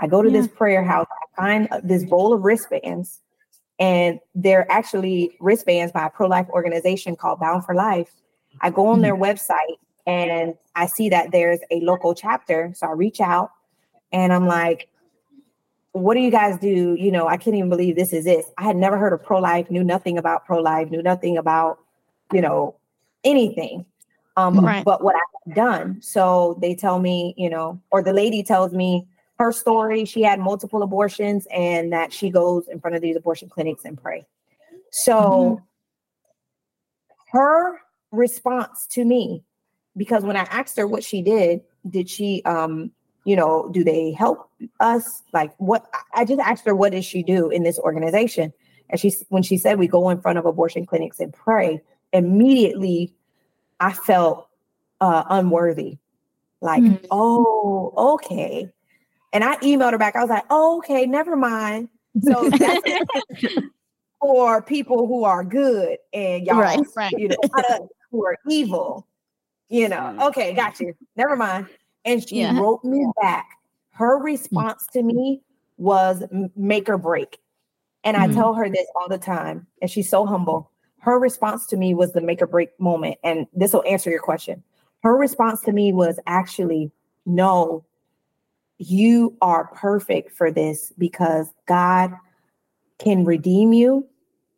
[0.00, 3.20] I go to this prayer house, I find uh, this bowl of wristbands,
[3.78, 8.10] and they're actually wristbands by a pro-life organization called Bound for Life.
[8.60, 12.72] I go on their website and I see that there's a local chapter.
[12.76, 13.50] So I reach out
[14.12, 14.88] and I'm like,
[15.94, 16.96] what do you guys do?
[16.98, 18.46] You know, I can't even believe this is it.
[18.58, 21.78] I had never heard of pro life, knew nothing about pro life, knew nothing about,
[22.32, 22.74] you know,
[23.22, 23.86] anything.
[24.36, 24.84] Um, Right.
[24.84, 26.02] but what I've done.
[26.02, 29.06] So they tell me, you know, or the lady tells me
[29.38, 30.04] her story.
[30.04, 33.96] She had multiple abortions and that she goes in front of these abortion clinics and
[33.96, 34.26] pray.
[34.90, 35.62] So
[37.28, 37.80] her
[38.10, 39.44] response to me,
[39.96, 42.90] because when I asked her what she did, did she um
[43.24, 44.50] you know, do they help
[44.80, 45.22] us?
[45.32, 48.52] Like what I just asked her, what does she do in this organization?
[48.90, 51.80] And she when she said we go in front of abortion clinics and pray,
[52.12, 53.14] immediately
[53.80, 54.48] I felt
[55.00, 55.98] uh unworthy.
[56.60, 57.06] Like, Mhm.
[57.10, 58.70] oh, okay.
[59.32, 60.16] And I emailed her back.
[60.16, 61.88] I was like, oh, okay, never mind.
[62.22, 62.80] So that's
[64.20, 67.12] for people who are good and y'all, Right, right.
[67.18, 67.36] you know,
[68.10, 69.06] who are evil.
[69.68, 70.94] You know, okay, got you.
[71.16, 71.66] Never mind.
[72.04, 72.58] And she Yeah.
[72.58, 73.48] wrote me back.
[73.90, 75.42] Her response to me
[75.78, 76.22] was
[76.56, 77.38] make or break.
[78.04, 78.34] And I Mhm.
[78.34, 80.70] tell her this all the time, and she's so humble.
[80.98, 83.18] Her response to me was the make or break moment.
[83.24, 84.62] And this will answer your question.
[85.02, 86.90] Her response to me was actually,
[87.26, 87.84] no,
[88.78, 92.12] you are perfect for this because God
[92.98, 94.06] can redeem you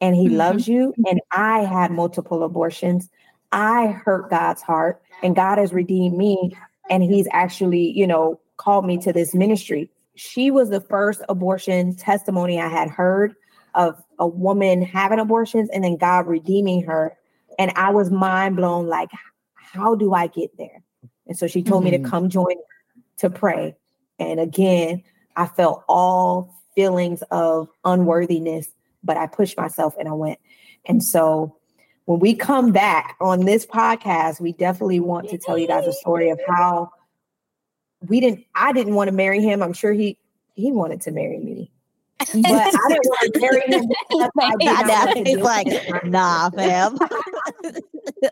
[0.00, 0.36] and he Mhm.
[0.36, 0.94] loves you.
[1.06, 3.10] And I had multiple abortions.
[3.52, 6.56] I hurt God's heart and God has redeemed me.
[6.90, 9.90] And he's actually, you know, called me to this ministry.
[10.14, 13.34] She was the first abortion testimony I had heard
[13.74, 17.16] of a woman having abortions and then God redeeming her.
[17.58, 19.10] And I was mind blown like,
[19.54, 20.82] how do I get there?
[21.26, 22.02] And so she told me Mhm.
[22.02, 22.56] to come join
[23.18, 23.76] to pray.
[24.18, 25.02] And again,
[25.36, 28.68] I felt all feelings of unworthiness,
[29.04, 30.38] but I pushed myself and I went.
[30.86, 31.56] And so
[32.06, 35.92] when we come back on this podcast, we definitely want to tell you guys a
[35.92, 36.90] story of how
[38.08, 39.62] we didn't, I didn't want to marry him.
[39.62, 40.16] I'm sure he
[40.54, 41.70] he wanted to marry me.
[42.18, 43.86] But I didn't want to marry him.
[44.08, 44.94] because I did I not know.
[44.94, 46.06] want to He's like, it.
[46.06, 46.96] nah, fam.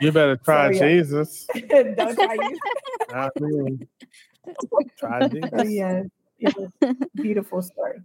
[0.00, 0.88] you better try So, yeah.
[0.88, 1.46] Jesus.
[1.68, 2.58] Don't try you.
[3.12, 3.88] I mean,
[4.98, 5.70] try So, Jesus.
[5.70, 6.02] yeah,
[6.38, 6.52] yeah,
[7.14, 8.00] beautiful story.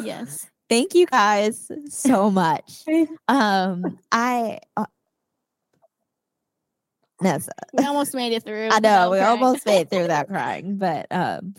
[0.00, 0.46] Yes.
[0.68, 2.84] Thank you guys so much.
[3.28, 4.86] Um, I uh,
[7.20, 8.68] We almost made it through.
[8.70, 9.30] I know we crying.
[9.32, 11.54] almost made it through that crying, but um,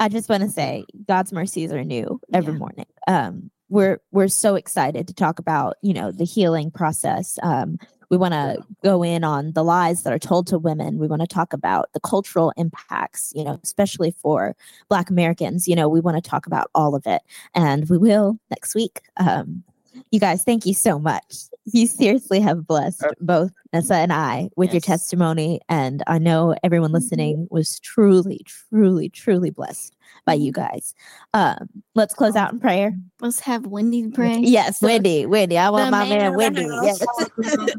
[0.00, 2.58] I just want to say God's mercies are new every Yeah.
[2.58, 2.86] morning.
[3.06, 7.38] Um, we're we're so excited to talk about you know the healing process.
[7.42, 7.78] Um,
[8.10, 10.98] we want to go in on the lies that are told to women.
[10.98, 14.56] We want to talk about the cultural impacts, you know, especially for
[14.88, 15.66] Black Americans.
[15.66, 17.22] You know, we want to talk about all of it,
[17.54, 19.00] and we will next week.
[19.16, 19.64] Um,
[20.10, 21.22] you guys, thank you so much.
[21.64, 25.60] You seriously have blessed Uh, both Nessa and I with your testimony.
[25.68, 30.94] And I know everyone listening was truly, truly, truly blessed by you guys.
[31.34, 32.92] Um, let's close out in prayer.
[33.20, 34.38] Let's have Wendy pray.
[34.38, 35.58] Yes, The- Wendy, Wendy.
[35.58, 36.68] I want the my man man Wendy.
[36.82, 37.04] Yes.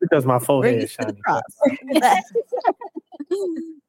[0.00, 1.20] Because my forehead is to the shiny.
[1.22, 1.42] cross.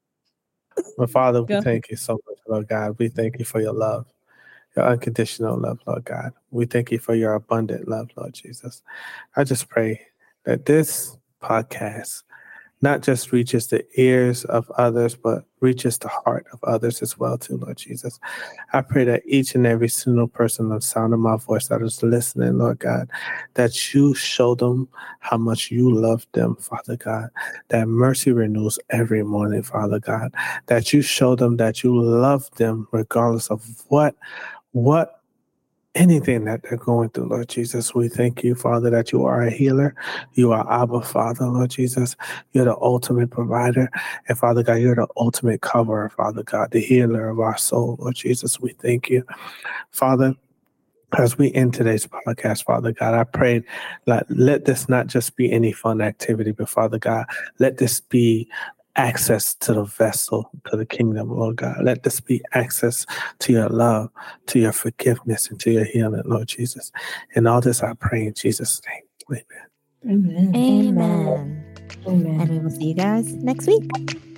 [0.97, 1.61] But Father, we Go.
[1.61, 2.95] thank you so much, Lord God.
[2.97, 4.05] We thank you for your love,
[4.75, 6.33] your unconditional love, Lord God.
[6.51, 8.81] We thank you for your abundant love, Lord Jesus.
[9.35, 10.01] I just pray
[10.43, 12.23] that this podcast
[12.81, 17.37] not just reaches the ears of others, but reaches the heart of others as well,
[17.37, 18.19] too, Lord Jesus.
[18.73, 22.03] I pray that each and every single person on sound of my voice that is
[22.03, 23.09] listening, Lord God,
[23.55, 24.87] that you show them
[25.19, 27.29] how much you love them, Father God,
[27.69, 30.33] that mercy renews every morning, Father God,
[30.67, 34.15] that you show them that you love them regardless of what
[34.75, 35.21] what
[35.95, 37.95] anything that they're going through, Lord Jesus.
[37.95, 39.95] We thank you, Father, that you are a healer.
[40.33, 42.17] You are Abba, Father, Lord Jesus.
[42.51, 43.89] You're the ultimate provider.
[44.27, 48.15] And Father God, you're the ultimate coverer, Father God, the healer of our soul, Lord
[48.15, 48.59] Jesus.
[48.59, 49.23] We thank you.
[49.91, 50.35] Father,
[51.17, 53.63] as we end today's podcast, Father God, I pray
[54.05, 57.25] that let this not just be any fun activity, but Father God,
[57.59, 58.49] let this be
[58.95, 61.77] access to the vessel, to the kingdom, Lord God.
[61.83, 63.05] Let this be access
[63.39, 64.09] to your love,
[64.47, 66.91] to your forgiveness, and to your healing, Lord Jesus.
[67.35, 69.01] And all this I pray in Jesus' name.
[70.05, 70.53] Amen.
[70.55, 70.55] Amen.
[70.55, 71.75] Amen.
[72.07, 72.41] Amen.
[72.41, 74.34] And we will see you guys next week.